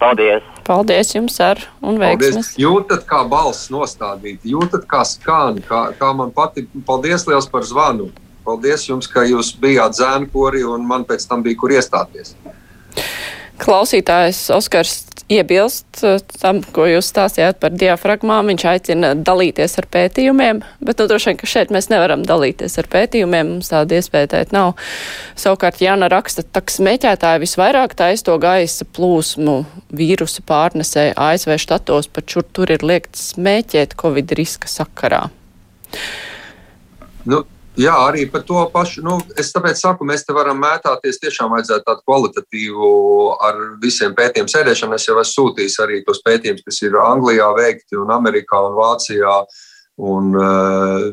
Paldies! 0.00 0.55
Paldies 0.66 1.12
jums 1.14 1.36
ar 1.40 1.60
un 1.78 2.00
veiksmes! 2.02 2.34
Paldies. 2.34 2.54
Jūtat, 2.58 3.04
kā 3.06 3.22
balss 3.30 3.68
nostādīta, 3.70 4.42
jūtat, 4.50 4.86
kā 4.90 5.04
skan, 5.06 5.60
kā, 5.62 5.82
kā 5.98 6.10
man 6.18 6.32
patīk. 6.34 6.66
Paldies 6.88 7.26
liels 7.30 7.46
par 7.50 7.66
zvanu. 7.68 8.10
Paldies 8.46 8.88
jums, 8.88 9.06
ka 9.10 9.22
jūs 9.26 9.52
bijāt 9.62 9.98
zēnu 9.98 10.30
korī 10.32 10.64
un 10.66 10.86
man 10.86 11.06
pēc 11.06 11.26
tam 11.30 11.42
bija 11.46 11.58
kur 11.58 11.74
iestāties. 11.74 12.34
Klausītājs 13.62 14.42
Oskars 14.54 14.98
iebilst 15.32 16.02
eh, 16.06 16.20
tam, 16.40 16.60
ko 16.74 16.86
jūs 16.88 17.08
stāstījāt 17.10 17.58
par 17.62 17.74
diafragmām. 17.74 18.50
Viņš 18.52 18.64
aicina 18.70 19.12
dalīties 19.18 19.76
ar 19.80 19.88
pētījumiem, 19.92 20.62
bet 20.84 21.00
nu, 21.00 21.08
droši 21.10 21.32
vien, 21.32 21.40
ka 21.40 21.50
šeit 21.50 21.72
mēs 21.74 21.90
nevaram 21.92 22.22
dalīties 22.26 22.78
ar 22.82 22.90
pētījumiem. 22.92 23.56
Mums 23.56 23.72
tāda 23.72 23.98
iespēja 23.98 24.32
tēt 24.36 24.54
nav. 24.56 24.74
Savukārt 25.38 25.82
Jāna 25.82 26.10
raksta, 26.12 26.46
ka 26.46 26.76
smēķētāji 26.76 27.42
visvairāk 27.46 27.96
taisa 27.98 28.28
to 28.30 28.38
gaisa 28.42 28.86
plūsmu 28.96 29.58
vīrusu 29.96 30.46
pārnesē 30.46 31.10
ASV 31.16 31.56
štatos, 31.62 32.10
pat 32.12 32.30
šur 32.30 32.46
tur 32.54 32.72
ir 32.74 32.86
liekts 32.86 33.32
smēķēt 33.34 33.98
Covid 34.00 34.36
riska 34.38 34.70
sakarā. 34.70 35.26
Nu, 37.26 37.42
jā, 37.80 37.94
arī 38.08 38.26
par 38.30 38.42
to 38.48 38.64
pašu. 38.72 39.04
Nu, 39.06 39.18
es 39.38 39.52
tāpēc 39.54 39.80
saku, 39.80 40.06
mēs 40.08 40.26
te 40.26 40.34
varam 40.36 40.58
mētāties. 40.62 41.20
Tiešām 41.22 41.52
vajadzētu 41.54 41.86
tādu 41.86 42.04
kvalitatīvu 42.08 42.90
ar 43.46 43.62
visiem 43.82 44.16
pētījumiem 44.16 44.52
sēdēšanu. 44.52 44.98
Es 44.98 45.08
jau 45.08 45.16
esmu 45.20 45.32
sūtījis 45.32 45.78
arī 45.84 46.02
tos 46.06 46.22
pētījumus, 46.26 46.64
kas 46.66 46.82
ir 46.82 46.98
Anglijā 47.02 47.48
veikti 47.56 48.00
un 48.00 48.12
Amerikā 48.16 48.62
un 48.68 48.78
Vācijā. 48.78 49.40
Un, 49.96 50.34
uh, 50.36 51.06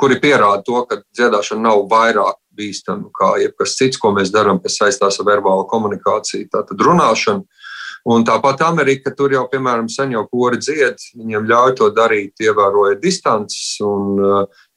kuri 0.00 0.16
pierāda 0.22 0.62
to, 0.64 0.80
ka 0.88 1.02
dziedāšana 1.12 1.66
nav 1.66 1.82
vairāk 1.90 2.38
bīstama 2.58 3.10
kā 3.14 3.34
jebkas 3.42 3.76
cits, 3.78 4.00
ko 4.00 4.14
mēs 4.16 4.32
darām, 4.34 4.62
kas 4.62 4.78
saistās 4.80 5.20
ar 5.20 5.28
verbālu 5.28 5.66
komunikāciju. 5.70 6.48
Tātad 6.54 6.84
runāšana. 6.88 7.44
Un 8.06 8.24
tāpat 8.24 8.62
Amerika 8.66 9.10
tur 9.16 9.32
jau, 9.34 9.44
piemēram, 9.50 9.88
sen 9.90 10.14
jau 10.14 10.24
kori 10.30 10.60
dzied, 10.62 11.00
viņiem 11.18 11.48
ļauj 11.50 11.74
to 11.80 11.90
darīt, 11.96 12.34
ievērojot 12.40 13.02
distances. 13.02 13.76
Un, 13.84 14.20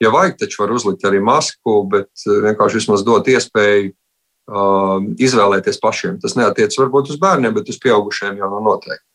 ja 0.02 0.14
vajag, 0.14 0.40
taču 0.42 0.64
var 0.64 0.74
uzlikt 0.76 1.06
arī 1.08 1.22
masku, 1.24 1.82
bet 1.92 2.10
uh, 2.28 2.42
vienkārši 2.48 2.82
vismaz 2.82 3.06
dot 3.08 3.30
iespēju 3.32 3.92
uh, 3.92 4.98
izvēlēties 5.22 5.80
pašiem. 5.84 6.20
Tas 6.24 6.36
neatiecas 6.40 6.80
varbūt 6.82 7.14
uz 7.14 7.22
bērniem, 7.22 7.56
bet 7.56 7.72
uz 7.72 7.80
pieaugušiem 7.84 8.42
jau 8.42 8.52
nav 8.52 8.68
noteikti. 8.68 9.06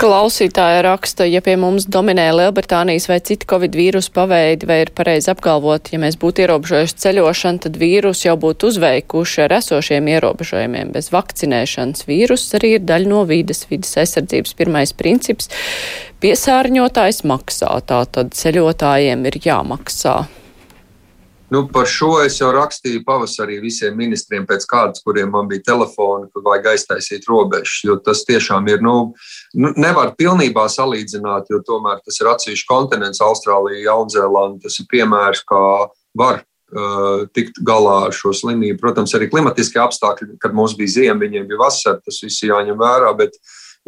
Klausītāja 0.00 0.80
raksta, 0.86 1.26
ja 1.28 1.42
pie 1.44 1.58
mums 1.60 1.84
dominē 1.84 2.30
Lielbritānijas 2.32 3.04
vai 3.10 3.18
citi 3.20 3.44
covid 3.50 3.74
vīrusu 3.76 4.14
paveidi, 4.14 4.64
vai 4.64 4.78
ir 4.86 4.92
pareizi 4.96 5.28
apgalvot, 5.28 5.90
ja 5.92 6.00
mēs 6.00 6.16
būtu 6.22 6.46
ierobežojuši 6.46 6.96
ceļošanu, 7.04 7.60
tad 7.66 7.76
vīrusu 7.76 8.30
jau 8.30 8.38
būtu 8.40 8.70
uzveikuši 8.72 9.44
ar 9.44 9.58
esošiem 9.58 10.08
ierobežojumiem. 10.14 10.94
Bez 10.96 11.12
vakcinēšanas 11.12 12.08
vīrus 12.08 12.48
arī 12.56 12.78
ir 12.78 12.88
daļa 12.88 13.12
no 13.12 13.26
vides, 13.28 13.66
vides 13.68 13.92
aizsardzības 14.00 14.56
pirmais 14.56 14.96
princips. 14.96 15.52
Piesārņotājs 16.24 17.20
maksā, 17.28 17.74
tātad 17.92 18.32
ceļotājiem 18.40 19.28
ir 19.28 19.42
jāmaksā. 19.44 20.22
Nu, 21.50 21.64
par 21.72 21.88
šo 21.90 22.20
es 22.22 22.36
jau 22.38 22.52
rakstīju 22.54 23.02
pavasarī 23.06 23.56
visiem 23.62 23.96
ministriem, 23.98 24.44
pēc 24.46 24.66
kādas, 24.70 25.02
kuriem 25.02 25.32
man 25.34 25.48
bija 25.50 25.64
telefoni, 25.72 26.28
ka 26.30 26.42
vajag 26.46 26.68
aiztaisīt 26.74 27.26
robežas. 27.26 27.80
Jo 27.86 27.96
tas 27.98 28.22
tiešām 28.28 28.68
ir, 28.70 28.84
nu, 28.86 28.94
nu, 29.58 29.72
nevar 29.74 30.14
pilnībā 30.18 30.68
salīdzināt, 30.70 31.50
jo 31.50 31.58
tomēr 31.66 31.98
tas 32.04 32.20
ir 32.22 32.30
atsevišķs 32.30 32.68
kontinents, 32.70 33.22
Austrālija, 33.26 33.82
Jaunzēlanda. 33.88 34.62
Tas 34.68 34.78
ir 34.78 34.86
piemērs, 34.94 35.42
kā 35.50 35.64
var 36.22 36.44
uh, 36.44 37.26
tikt 37.34 37.58
galā 37.66 37.96
ar 38.06 38.14
šo 38.14 38.30
slimību. 38.36 38.78
Protams, 38.84 39.16
arī 39.18 39.26
klimatiskie 39.32 39.82
apstākļi, 39.82 40.36
kad 40.42 40.54
mums 40.54 40.76
bija 40.78 40.94
ziema, 41.00 41.18
viņiem 41.24 41.50
bija 41.50 41.64
vasara, 41.64 41.98
tas 42.04 42.22
viss 42.22 42.46
jāņem 42.46 42.78
vērā. 42.78 43.10
Bet, 43.18 43.34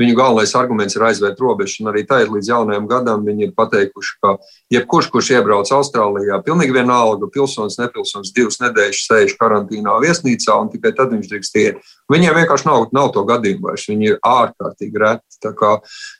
Viņu 0.02 0.16
galvenais 0.18 0.52
arguments 0.58 0.96
ir 0.96 1.04
aizvērt 1.06 1.38
robežu, 1.38 1.84
un 1.84 1.92
arī 1.92 2.02
tā 2.08 2.22
ir 2.24 2.32
līdz 2.32 2.48
jaunajam 2.50 2.88
gadam. 2.90 3.22
Viņi 3.26 3.46
ir 3.46 3.52
pateikuši, 3.54 4.16
ka 4.24 4.32
jebkurš, 4.74 5.10
kurš 5.14 5.28
iebrauc 5.36 5.70
Austrālijā, 5.76 6.40
pilnīgi 6.42 6.74
vienalga, 6.74 7.28
pilsonis, 7.30 7.78
nepilsonis, 7.78 8.32
divas 8.34 8.58
nedēļas 8.64 9.04
sēž 9.06 9.36
karantīnā 9.38 9.94
viesnīcā, 10.02 10.58
un 10.58 10.72
tikai 10.72 10.94
tad 10.98 11.14
viņš 11.14 11.30
drīkst 11.30 11.60
iet. 11.62 11.94
Viņiem 12.10 12.34
vienkārši 12.40 12.68
nav, 12.68 12.88
nav 12.96 13.12
to 13.14 13.22
gadījumu 13.28 13.68
vairs. 13.68 13.86
Viņi 13.92 14.10
ir 14.10 14.18
ārkārtīgi 14.26 15.02
reti. 15.04 15.54
Kā, 15.58 15.72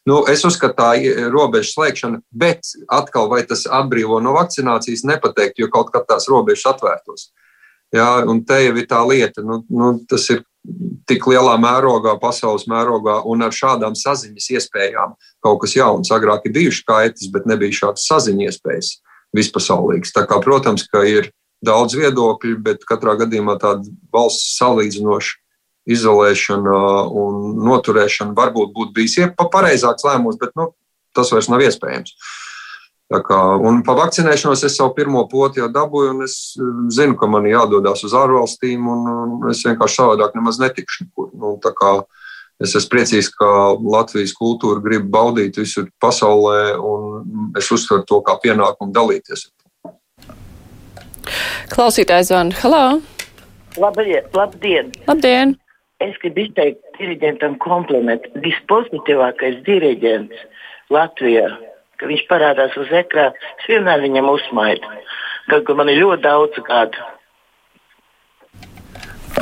nu, 0.08 0.22
es 0.30 0.46
uzskatu, 0.46 0.78
tā 0.78 1.28
robežu 1.34 1.74
slēgšana, 1.74 2.22
bet 2.30 2.70
atkal 2.90 3.28
vai 3.32 3.42
tas 3.48 3.66
atbrīvo 3.66 4.22
no 4.22 4.36
vakcinācijas, 4.38 5.06
nepateikt, 5.10 5.58
jo 5.58 5.70
kaut 5.74 5.90
kad 5.94 6.06
tās 6.08 6.30
robežas 6.30 6.70
atvērtos. 6.74 7.30
Jā, 7.92 8.08
un 8.30 8.40
te 8.48 8.56
jau 8.62 8.76
ir 8.80 8.86
tā 8.88 9.02
lieta, 9.04 9.42
nu, 9.44 9.60
nu, 9.68 9.92
tas 10.08 10.24
ir 10.32 10.46
tik 11.10 11.26
lielā 11.26 11.56
mērogā, 11.60 12.14
pasaules 12.22 12.68
mērogā, 12.70 13.20
un 13.28 13.42
ar 13.42 13.54
šādām 13.54 13.96
saziņas 13.98 14.50
iespējām 14.56 15.16
kaut 15.42 15.62
kas 15.64 15.76
jauns. 15.76 16.12
Agrāk 16.14 16.46
ir 16.46 16.56
bijušas 16.56 16.86
kaitas, 16.88 17.30
bet 17.34 17.48
nebija 17.50 17.82
šādas 17.82 18.06
saziņas 18.10 18.56
iespējas 18.56 18.92
vispasaulīgas. 19.36 20.14
Tā 20.14 20.26
kā, 20.28 20.38
protams, 20.44 20.86
ka 20.88 21.02
ir 21.08 21.32
daudz 21.64 21.96
viedokļu, 21.98 22.58
bet 22.62 22.86
katrā 22.88 23.16
gadījumā 23.22 23.58
tāda 23.62 23.90
valsts 24.14 24.56
salīdzinoša 24.60 25.38
izolēšana 25.92 26.78
un 27.18 27.40
noturēšana 27.66 28.36
varbūt 28.38 28.70
būtu 28.76 28.94
bijis 28.94 29.18
pareizāks 29.40 30.06
lēmums, 30.06 30.38
bet 30.38 30.54
nu, 30.58 30.70
tas 31.16 31.32
vairs 31.34 31.50
nav 31.50 31.64
iespējams. 31.66 32.14
Tā 32.14 32.41
kā, 33.20 33.38
un 33.60 33.82
par 33.84 33.98
vakcinēšanos 33.98 34.64
es 34.64 34.76
savu 34.78 34.94
pirmo 34.96 35.26
poti 35.28 35.60
jau 35.60 35.68
dabūju, 35.68 36.14
un 36.14 36.24
es 36.24 36.36
zinu, 36.94 37.16
ka 37.20 37.28
man 37.28 37.44
jādodas 37.50 38.04
uz 38.06 38.14
ārvalstīm, 38.16 38.86
un, 38.88 39.48
es 39.50 39.60
vienkārši 39.66 39.98
savādāk 40.00 40.36
nemaz 40.38 40.60
netikšu 40.62 41.04
nekur. 41.04 41.32
Nu, 41.36 41.58
tā 41.62 41.74
kā 41.76 41.92
es 42.62 42.76
esmu 42.78 42.94
priecīgs, 42.94 43.32
ka 43.36 43.48
Latvijas 43.76 44.32
kultūra 44.38 44.80
grib 44.84 45.10
baudīt 45.12 45.58
visur 45.60 45.90
pasaulē, 46.00 46.76
un 46.78 47.52
es 47.58 47.70
uztveru 47.74 48.06
to 48.08 48.20
kā 48.22 48.38
pienākumu 48.40 48.94
dalīties. 48.94 49.50
Klausītājs 51.72 52.30
zvana. 52.30 52.54
Halo! 52.62 53.00
Labdien! 53.80 54.24
Labdien! 54.36 54.92
Labdien. 55.08 55.56
Es 56.02 56.16
gribu 56.18 56.42
izteikt 56.42 56.82
diriģentam 56.98 57.54
komplimentu. 57.62 58.32
Vispozitīvākais 58.42 59.60
diriģents 59.66 60.40
Latvijā, 60.92 61.46
ka 62.02 62.10
viņš 62.10 62.26
parādās 62.30 62.74
uz 62.80 62.90
ekrāna, 62.98 63.32
es 63.60 63.70
vienmēr 63.70 64.02
viņam 64.02 64.30
uzmaidu. 64.34 64.90
Kaut 65.50 65.66
gan 65.68 65.78
man 65.78 65.90
ir 65.92 66.02
ļoti 66.02 66.24
daudz 66.26 66.58
gadu. 66.66 67.10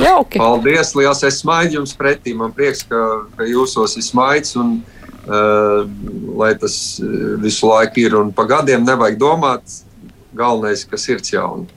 Jauki. 0.01 0.39
Paldies, 0.39 0.93
liels! 0.97 1.21
Es 1.27 1.41
smaidu 1.41 1.79
jums 1.79 1.93
pretī. 1.97 2.33
Man 2.37 2.53
prieks, 2.55 2.85
ka, 2.87 3.01
ka 3.37 3.45
jūsos 3.45 3.97
ir 3.99 4.05
smaids. 4.05 4.55
Un, 4.57 4.79
uh, 5.27 5.83
lai 6.39 6.53
tas 6.61 6.75
visu 7.43 7.69
laiku 7.69 8.05
ir 8.05 8.17
un 8.17 8.31
pa 8.33 8.47
gadiem 8.49 8.85
nevajag 8.87 9.19
domāt. 9.21 9.81
Galvenais, 10.37 10.85
ka 10.87 10.97
sirds 11.01 11.33
jauna. 11.33 11.67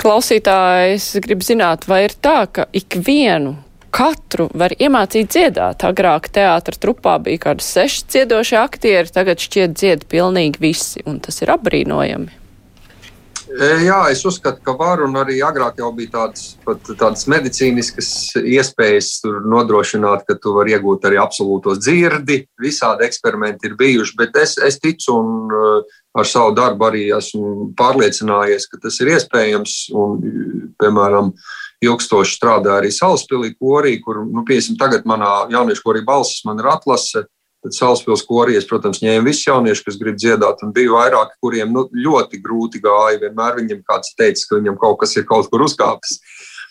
Klausītājs 0.00 1.12
grib 1.24 1.44
zināt, 1.44 1.84
vai 1.88 2.06
ir 2.06 2.14
tā, 2.22 2.42
ka 2.52 2.66
ikvienu 2.76 3.56
katru 3.94 4.48
var 4.54 4.74
iemācīt 4.76 5.30
dziedāt. 5.34 5.84
Agrāk 5.86 6.30
teātra 6.34 6.78
trupā 6.80 7.18
bija 7.22 7.46
kādi 7.48 7.66
seši 7.66 8.08
dziedošie 8.14 8.58
aktieri, 8.62 9.12
tagad 9.12 9.42
šķiet 9.42 9.76
dzied 9.76 10.08
pilnīgi 10.10 10.62
visi, 10.62 11.04
un 11.06 11.20
tas 11.24 11.42
ir 11.42 11.54
apbrīnojami. 11.54 12.42
E, 13.46 13.66
jā, 13.86 13.98
es 14.10 14.24
uzskatu, 14.26 14.58
ka 14.66 14.72
var, 14.74 15.00
un 15.06 15.14
arī 15.20 15.36
agrāk 15.46 15.78
jau 15.78 15.92
bija 15.94 16.10
tādas, 16.16 16.56
tādas 16.98 17.28
medicīniskas 17.30 18.08
iespējas 18.40 19.20
nodrošināt, 19.46 20.24
ka 20.26 20.34
tu 20.42 20.56
vari 20.56 20.74
iegūt 20.74 21.06
arī 21.06 21.20
absolūto 21.22 21.76
dzirdi. 21.78 22.40
Visādi 22.62 23.06
eksperimenti 23.06 23.70
ir 23.70 23.76
bijuši, 23.78 24.16
bet 24.18 24.40
es, 24.42 24.56
es 24.58 24.80
ticu 24.82 25.14
un 25.14 25.54
e, 25.54 25.70
ar 26.18 26.26
savu 26.26 26.56
darbu 26.58 26.88
arī 26.88 27.04
esmu 27.14 27.70
pārliecinājies, 27.78 28.66
ka 28.72 28.82
tas 28.82 28.98
ir 29.04 29.14
iespējams. 29.14 29.78
Un, 29.94 30.18
piemēram, 30.82 31.30
ilgstoši 31.86 32.36
strādāju 32.38 32.80
arī 32.80 32.90
Salaspilī 32.94 33.54
korī, 33.56 33.96
kur, 34.02 34.24
nu, 34.26 34.44
piemēram, 34.46 34.78
tagad 34.80 35.08
manā 35.08 35.32
jauniešu 35.52 35.84
korī 35.86 36.04
balsis 36.06 36.44
man 36.48 36.62
ir 36.62 36.70
atlase. 36.72 37.26
Tad 37.66 37.74
Salaspils 37.74 38.22
korijas, 38.22 38.66
protams, 38.68 39.00
ņēma 39.02 39.24
visus 39.26 39.48
jauniešus, 39.48 39.82
kas 39.88 39.96
grib 39.98 40.18
dziedāt, 40.20 40.60
un 40.62 40.70
bija 40.76 40.92
vairāki, 40.92 41.34
kuriem 41.42 41.72
nu, 41.74 41.86
ļoti 41.90 42.38
grūti 42.44 42.78
gāja. 42.84 43.18
Vienmēr 43.24 43.56
viņam 43.58 43.80
kāds 43.88 44.12
teica, 44.14 44.44
ka 44.46 44.60
viņam 44.60 44.76
kaut 44.78 45.00
kas 45.00 45.16
ir 45.16 45.26
kaut 45.26 45.48
kur 45.50 45.64
uzkāpis. 45.66 46.20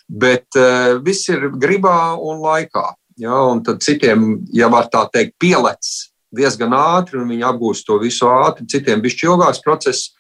Bet 0.08 0.56
uh, 0.56 0.96
viss 1.04 1.28
ir 1.34 1.50
gribā 1.60 2.16
un 2.16 2.40
laikā. 2.46 2.86
Ja, 3.20 3.42
un 3.50 3.64
tad 3.66 3.84
citiem, 3.84 4.46
ja 4.56 4.70
var 4.72 4.88
tā 4.92 5.06
teikt, 5.12 5.36
pielecis 5.40 6.12
diezgan 6.36 6.74
ātri, 6.76 7.20
un 7.20 7.32
viņi 7.32 7.46
apgūst 7.48 7.88
to 7.88 7.98
visu 8.00 8.28
ātri. 8.32 8.68
Citiem 8.72 9.04
bija 9.04 9.34
ilgāks 9.34 9.64
process, 9.66 10.14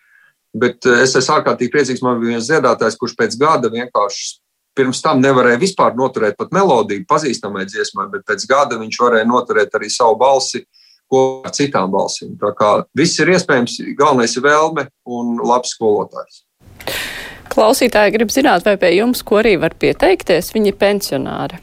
bet 0.55 0.83
uh, 0.89 0.99
es 1.05 1.15
esmu 1.15 1.37
ārkārtīgi 1.37 1.71
priecīgs. 1.71 2.03
Man 2.03 2.19
bija 2.19 2.35
viens 2.35 2.49
dziedātājs, 2.49 2.97
kurš 2.99 3.15
pēc 3.19 3.37
gada 3.39 3.71
vienkārši 3.71 4.41
pirms 4.75 5.01
tam 5.03 5.21
nevarēja 5.23 5.61
vispār 5.61 5.95
noturēt 5.97 6.37
pat 6.39 6.51
melodiju, 6.55 7.05
pazīstamai 7.09 7.65
dziesmai, 7.69 8.09
bet 8.13 8.25
pēc 8.27 8.47
gada 8.49 8.79
viņš 8.81 8.99
varēja 9.01 9.29
noturēt 9.29 9.77
arī 9.77 9.89
savu 9.91 10.17
balsi 10.21 10.65
kopā 11.11 11.49
ar 11.49 11.55
citām 11.55 11.93
balsīm. 11.93 12.33
Tā 12.41 12.51
kā 12.57 12.71
viss 12.97 13.19
ir 13.21 13.31
iespējams, 13.35 13.77
galvenais 13.97 14.35
ir 14.35 14.45
vēlme 14.45 14.87
un 15.05 15.37
labs 15.45 15.75
skolotājs. 15.77 16.43
Klausītāji 17.55 18.17
grib 18.17 18.33
zināt, 18.33 18.65
vai 18.65 18.75
pie 18.81 18.95
jums, 18.97 19.21
ko 19.23 19.39
arī 19.39 19.55
var 19.61 19.77
pieteikties, 19.79 20.51
viņi 20.55 20.73
ir 20.73 20.79
pensionāri. 20.81 21.61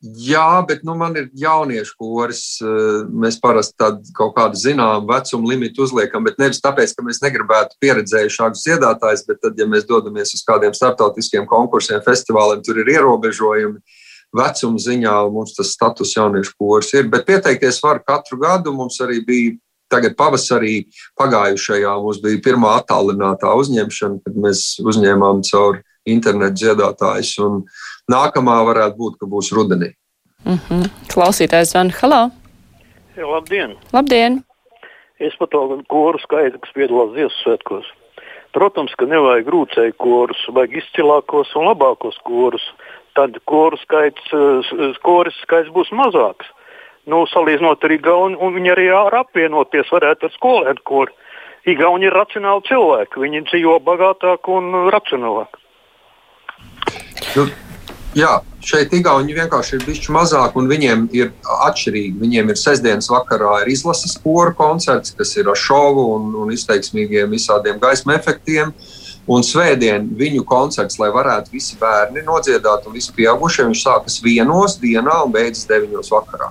Jā, 0.00 0.62
bet 0.64 0.80
nu, 0.80 0.94
man 0.96 1.12
ir 1.20 1.26
jauniešu 1.36 1.92
koris. 2.00 2.42
Eh, 2.64 3.02
mēs 3.12 3.36
parasti 3.40 3.76
kaut 4.16 4.32
kādu 4.36 4.56
zināmu 4.56 5.04
vecumu 5.10 5.50
limitu 5.50 5.84
uzliekam, 5.84 6.24
bet 6.24 6.38
nevis 6.40 6.62
tāpēc, 6.64 6.94
ka 6.96 7.04
mēs 7.04 7.20
negribētu 7.20 7.76
pieredzējušākus 7.84 8.64
dziedātājus, 8.64 9.26
bet 9.28 9.42
tad, 9.44 9.60
ja 9.60 9.68
mēs 9.68 9.84
dodamies 9.84 10.32
uz 10.32 10.44
kādiem 10.48 10.72
starptautiskiem 10.72 11.44
konkursiem, 11.50 12.00
festivāliem, 12.06 12.62
tur 12.64 12.80
ir 12.80 12.94
ierobežojumi. 12.96 13.82
Vecuma 14.40 14.80
ziņā 14.80 15.16
mums 15.34 15.52
tas 15.58 15.74
status 15.74 16.14
jauniešu 16.16 16.54
koris 16.56 16.94
ir, 16.94 17.10
bet 17.12 17.26
pieteikties 17.28 17.82
var 17.84 18.00
katru 18.00 18.38
gadu. 18.40 18.72
Mums 18.72 18.96
arī 19.04 19.20
bija 19.26 19.58
tagad 19.90 20.16
pavasarī 20.16 20.86
pagājušajā 21.18 21.92
mums 22.00 22.22
bija 22.24 22.40
pirmā 22.44 22.76
attālinātā 22.80 23.52
uzņemšana, 23.58 24.22
kad 24.24 24.42
mēs 24.46 24.64
uzņēmām 24.80 25.42
caur 25.50 25.82
internetu 26.08 26.62
dziedātājus. 26.62 27.34
Nākamā 28.10 28.58
varētu 28.66 28.96
būt, 28.98 29.18
ka 29.20 29.26
būs 29.30 29.52
rudenī. 29.54 29.92
Mm 30.44 30.58
-hmm. 30.58 30.90
Klausītājs 31.12 31.72
Zvan, 31.72 31.90
halā! 32.00 32.30
Labdien! 33.16 33.76
Labdien! 33.92 34.42
Es 35.20 35.36
pat 35.38 35.50
to 35.50 35.82
koru 35.88 36.18
skaitu, 36.18 36.58
kas 36.58 36.72
piedalās 36.72 37.12
Ziemassvētkos. 37.16 37.86
Protams, 38.56 38.94
ka 38.98 39.06
nevajag 39.06 39.46
grūcēju 39.46 39.94
korus, 40.00 40.40
vajag 40.48 40.80
izcilākos 40.80 41.52
un 41.54 41.68
labākos 41.68 42.16
korus. 42.24 42.64
Tad 43.14 43.36
koru 43.44 43.76
skaits, 43.76 44.32
koris 45.02 45.36
skaits 45.42 45.70
būs 45.70 45.92
mazāks. 45.92 46.48
Nu, 47.06 47.26
salīdzinot 47.26 47.84
ar 47.84 47.92
Igauni, 47.92 48.36
un 48.40 48.54
viņi 48.54 48.72
arī 48.74 48.88
ar 48.94 49.14
apvienoties 49.22 49.92
varētu 49.92 50.26
ar 50.26 50.32
skolēnu 50.34 50.84
koru. 50.84 51.12
Igauni 51.68 52.08
ir 52.08 52.16
racionāli 52.16 52.66
cilvēki, 52.68 53.20
viņi 53.20 53.44
dzīvo 53.50 53.78
bagātāk 53.84 54.48
un 54.48 54.70
racionālāk. 54.94 55.58
Nu, 57.36 57.46
jā, 58.16 58.30
šeit 58.64 58.92
Igauni 58.94 59.34
vienkārši 59.36 59.76
ir 59.76 59.84
bijuši 59.86 60.14
mazāk, 60.14 60.56
un 60.58 60.68
viņiem 60.70 61.06
ir 61.16 61.32
atšķirīgi. 61.66 62.18
Viņiem 62.20 62.52
ir 62.52 62.60
sestdienas 62.60 63.10
vakarā 63.12 63.60
ir 63.62 63.72
izlases 63.74 64.16
kora 64.22 64.54
koncerts, 64.56 65.14
kas 65.16 65.34
ir 65.38 65.50
ar 65.50 65.58
šovu 65.58 66.06
un, 66.16 66.30
un 66.44 66.54
izteiksmīgiem 66.54 67.30
visādiem 67.32 67.80
gaismu 67.82 68.14
efektiem. 68.16 68.74
Un 69.30 69.44
svētdien 69.46 70.08
viņu 70.18 70.42
koncerts, 70.48 70.98
lai 70.98 71.10
varētu 71.14 71.52
visi 71.52 71.76
bērni 71.78 72.24
nodziedāt, 72.26 72.86
un 72.88 72.96
visi 72.96 73.12
pieaugušie, 73.14 73.66
viņš 73.68 73.82
sākas 73.84 74.16
vienos 74.24 74.78
dienā 74.80 75.20
un 75.26 75.34
beidzas 75.34 75.68
deviņos 75.70 76.10
vakarā. 76.10 76.48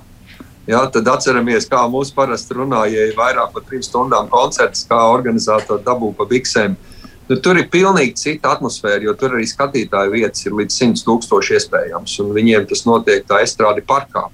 Ja, 0.69 0.84
tad 0.93 1.08
atceramies, 1.10 1.65
kā 1.67 1.82
mūsu 1.89 2.13
parasti 2.15 2.56
runāja, 2.56 2.93
ja 2.93 3.10
ir 3.10 3.17
vairāk 3.17 3.52
par 3.56 3.65
trim 3.65 3.82
stundām 3.84 4.30
koncerts, 4.32 4.86
kā 4.88 5.02
organizatori 5.12 5.84
dabū 5.84 6.13
pa 6.15 6.30
biksēm. 6.30 6.78
Uh, 6.78 6.88
Nu, 7.29 7.37
tur 7.37 7.59
ir 7.61 7.67
pilnīgi 7.69 8.17
cita 8.17 8.55
atmosfēra, 8.55 9.03
jo 9.05 9.13
tur 9.13 9.35
arī 9.37 9.45
skatītāju 9.45 10.15
vietas 10.15 10.47
ir 10.47 10.55
līdz 10.57 10.77
100 10.81 11.03
tūkstoši 11.05 11.59
iespējams. 11.59 12.15
Viņiem 12.33 12.65
tas 12.71 12.81
notiek 12.89 13.27
tā 13.29 13.43
estrādi 13.45 13.83
parkā. 13.85 14.25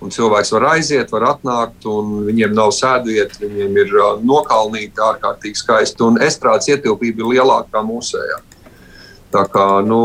Un 0.00 0.08
cilvēks 0.08 0.54
var 0.54 0.64
aiziet, 0.70 1.10
var 1.12 1.26
atnākt, 1.34 1.84
un 1.84 2.22
viņiem 2.24 2.54
nav 2.56 2.72
sēdvietas, 2.72 3.42
viņiem 3.42 3.76
ir 3.82 3.92
nokalnīti 4.24 5.04
ārkārtīgi 5.04 5.60
skaisti. 5.60 6.00
Un 6.06 6.16
estrādes 6.24 6.70
ietilpība 6.72 7.20
ir 7.20 7.34
lielāka 7.34 7.68
nekā 7.68 7.84
mūsējā. 7.90 8.40
Tā 9.36 9.44
kā, 9.52 9.66
nu, 9.84 10.00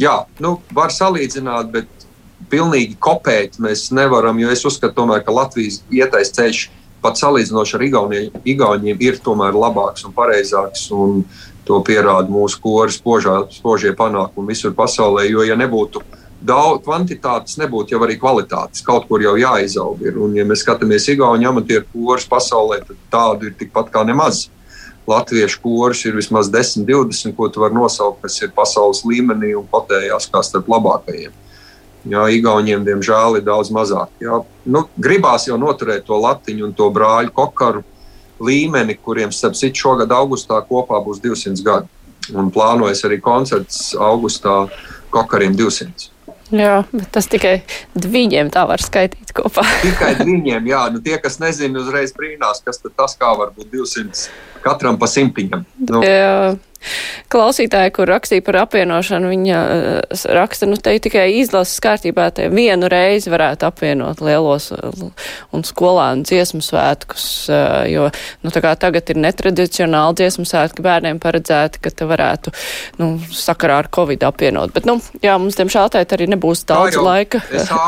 jā, 0.00 0.16
nu, 0.40 0.56
var 0.74 0.94
salīdzināt, 0.94 1.68
bet 1.74 2.08
pilnīgi 2.48 2.96
kopēt 2.96 3.60
mēs 3.60 3.90
nevaram, 3.92 4.40
jo 4.40 4.48
es 4.50 4.64
uzskatu, 4.64 4.96
tomēr, 5.02 5.20
ka 5.26 5.36
Latvijas 5.36 5.82
ietais 5.92 6.32
ceļš 6.32 6.64
pat 7.04 7.20
salīdzinoši 7.20 7.76
ar 7.76 7.84
Igauniem, 7.86 8.40
Igauniem 8.48 9.04
ir 9.04 9.20
tomēr 9.22 9.54
labāks 9.54 10.08
un 10.08 10.16
pareizāks. 10.16 10.88
Un 10.96 11.20
To 11.68 11.82
pierāda 11.84 12.32
mūsu 12.32 12.62
kori, 12.64 12.92
spožā, 12.94 13.42
spožie 13.52 13.92
panākumi 13.96 14.54
visur 14.54 14.72
pasaulē. 14.76 15.26
Jo, 15.28 15.44
ja 15.44 15.56
nebūtu 15.58 16.00
daudz 16.40 16.84
kvantitātes, 16.86 17.58
nebūtu 17.60 17.92
jau 17.92 18.04
arī 18.06 18.16
kvalitātes. 18.20 18.84
Kaut 18.86 19.08
kur 19.08 19.22
jau 19.22 19.34
jāizaug. 19.36 20.00
Ir. 20.06 20.16
Un, 20.22 20.36
ja 20.38 20.46
mēs 20.48 20.62
skatāmies 20.64 21.10
Igaunijas 21.12 21.52
amatieru 21.52 21.84
korus 21.92 22.28
pasaulē, 22.30 22.80
tad 22.86 23.02
tādu 23.12 23.50
ir 23.50 23.58
tikpat 23.58 23.92
kā 23.92 24.04
nemaz. 24.08 24.46
Latviešu 25.08 25.60
koris 25.64 26.04
ir 26.04 26.16
vismaz 26.16 26.50
10, 26.52 26.84
20, 26.88 27.32
ko 27.36 27.48
tu 27.48 27.62
vari 27.62 27.76
nosaukt, 27.76 28.20
kas 28.24 28.36
ir 28.42 28.52
pasaules 28.56 29.04
līmenī 29.08 29.54
un 29.56 29.68
patējās 29.68 30.28
kā 30.32 30.42
starp 30.44 30.68
labākajiem. 30.68 31.32
Jā, 32.08 32.24
Igauniem, 32.32 32.84
diemžēl, 32.86 33.40
ir 33.40 33.46
daudz 33.46 33.72
mazāk. 33.74 34.12
Jā. 34.22 34.42
Nu, 34.68 34.84
gribās 35.00 35.48
jau 35.48 35.56
noturēt 35.60 36.06
to 36.08 36.16
latiņu 36.20 36.68
un 36.68 36.74
to 36.76 36.88
brāļu 36.94 37.32
kokaru 37.34 37.82
līmeni, 38.44 38.98
kuriem, 39.02 39.32
starp 39.34 39.56
citu, 39.58 39.84
šogad 39.86 40.12
augustā 40.14 40.60
kopā 40.68 41.00
būs 41.04 41.22
200 41.24 41.64
gadi. 41.66 41.90
Un 42.36 42.50
plānojas 42.52 43.04
arī 43.08 43.20
koncerts 43.24 43.94
augustā 43.96 44.66
Kokariem 45.08 45.54
200. 45.56 46.10
Jā, 46.52 46.80
bet 46.92 47.10
tas 47.12 47.26
tikai 47.28 47.58
viņiem 47.92 48.48
tā 48.52 48.62
var 48.68 48.80
skaitīt 48.80 49.32
kopā. 49.36 49.64
tikai 49.84 50.14
viņiem, 50.20 50.68
jā. 50.70 50.82
Nu, 50.92 51.00
tie, 51.04 51.18
kas 51.20 51.36
nezina, 51.42 51.82
uzreiz 51.82 52.14
brīnās, 52.16 52.62
kas 52.64 52.80
tas 52.84 53.16
kā 53.20 53.34
var 53.36 53.52
būt 53.56 53.68
200 53.74 54.28
katram 54.64 54.96
pa 55.00 55.08
simtiņam. 55.10 55.66
Nu. 55.88 56.02
Jā. 56.04 56.56
Klausītāji, 57.28 57.90
kur 57.96 58.08
rakstīja 58.08 58.42
par 58.46 58.56
apvienošanu, 58.62 59.28
viņa 59.32 59.56
eh, 59.58 60.20
raksta, 60.36 60.68
nu 60.70 60.78
te 60.80 60.94
tikai 61.02 61.26
izlases 61.40 61.80
kārtībā, 61.84 62.28
te 62.34 62.46
vienu 62.52 62.88
reizi 62.88 63.32
varētu 63.32 63.66
apvienot 63.68 64.22
lielos 64.24 64.70
eh, 64.72 65.02
un 65.52 65.66
skolēnu 65.66 66.24
dziesmu 66.28 66.62
svētkus, 66.64 67.26
eh, 67.52 67.90
jo, 67.92 68.06
nu 68.46 68.52
tā 68.54 68.62
kā 68.64 68.72
tagad 68.80 69.10
ir 69.12 69.20
netradicionāli 69.20 70.20
dziesmu 70.22 70.46
svētki 70.48 70.84
bērniem 70.86 71.20
paredzēti, 71.22 71.82
ka 71.84 71.92
te 71.92 72.08
varētu, 72.08 72.54
nu, 73.02 73.10
sakarā 73.34 73.82
ar 73.82 73.90
Covid 73.94 74.24
apvienot. 74.30 74.72
Bet, 74.76 74.86
nu, 74.88 74.96
jā, 75.24 75.34
mums, 75.42 75.58
diemžēl, 75.58 75.90
tā 75.92 76.06
arī 76.06 76.30
nebūs 76.30 76.64
daudz 76.68 76.96
jau, 76.96 77.04
laika 77.04 77.42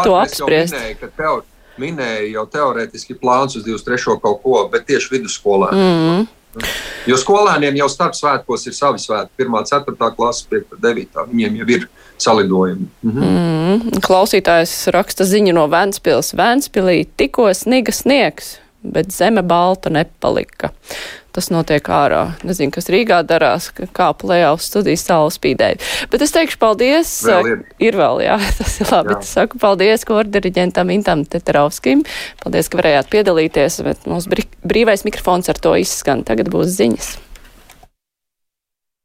to 0.05 0.19
apspriest. 0.19 0.77
Minēju, 0.77 1.41
minēja 1.81 2.27
jau 2.35 2.45
teorētiski 2.59 3.17
plāns 3.23 3.57
uz 3.57 3.65
23. 3.65 4.19
kaut 4.21 4.43
ko, 4.43 4.67
bet 4.73 4.85
tieši 4.91 5.15
vidusskolā. 5.15 5.73
Mm 5.73 5.97
-hmm. 5.97 6.29
Jo 7.07 7.17
skolēniem 7.21 7.77
jau 7.79 7.87
starp 7.91 8.17
svētkos 8.19 8.67
ir 8.67 8.75
savi 8.75 8.99
svētki. 9.03 9.47
1, 9.47 9.69
4, 9.71 10.11
klase, 10.17 10.47
5, 10.51 10.79
9. 10.83 11.23
Viņiem 11.31 11.61
jau 11.61 11.69
ir 11.77 11.87
salidojumi. 12.21 12.89
Mhm. 13.07 13.29
Mm, 13.29 14.03
klausītājs 14.05 14.75
raksta 14.95 15.25
ziņu 15.29 15.55
no 15.57 15.69
Vēncpils. 15.71 16.35
Vēncpilī 16.39 17.05
tikko 17.17 17.49
sniga 17.57 17.95
sniegs, 17.95 18.59
bet 18.83 19.13
zeme 19.15 19.43
balta 19.47 19.93
nepalika. 19.95 20.73
Tas 21.37 21.51
notiek 21.53 21.87
ārā. 21.95 22.23
Nezinu, 22.47 22.73
kas 22.75 22.91
Rīgā 22.91 23.21
darās, 23.27 23.71
kā 23.71 24.11
plējas 24.19 24.67
studijas 24.71 25.07
saule 25.07 25.31
spīdēja. 25.35 25.79
Bet 26.11 26.25
es 26.27 26.35
teikšu 26.35 26.59
paldies. 26.63 27.15
Vēl 27.29 27.51
ir. 27.53 27.63
ir 27.91 27.99
vēl, 28.01 28.25
jā, 28.27 28.37
tas 28.59 28.77
ir 28.83 28.91
labi. 28.91 29.17
Es 29.21 29.33
saku 29.39 29.63
paldies 29.63 30.07
kordiriģentam 30.09 30.91
Intam 30.95 31.25
Teterovskim. 31.31 32.05
Paldies, 32.43 32.71
ka 32.71 32.83
varējāt 32.83 33.11
piedalīties. 33.15 33.81
Bet 33.87 34.11
mums 34.11 34.29
brīvais 34.31 35.07
mikrofons 35.07 35.53
ar 35.53 35.63
to 35.63 35.79
izskan. 35.79 36.27
Tagad 36.27 36.51
būs 36.53 36.75
ziņas. 36.81 37.17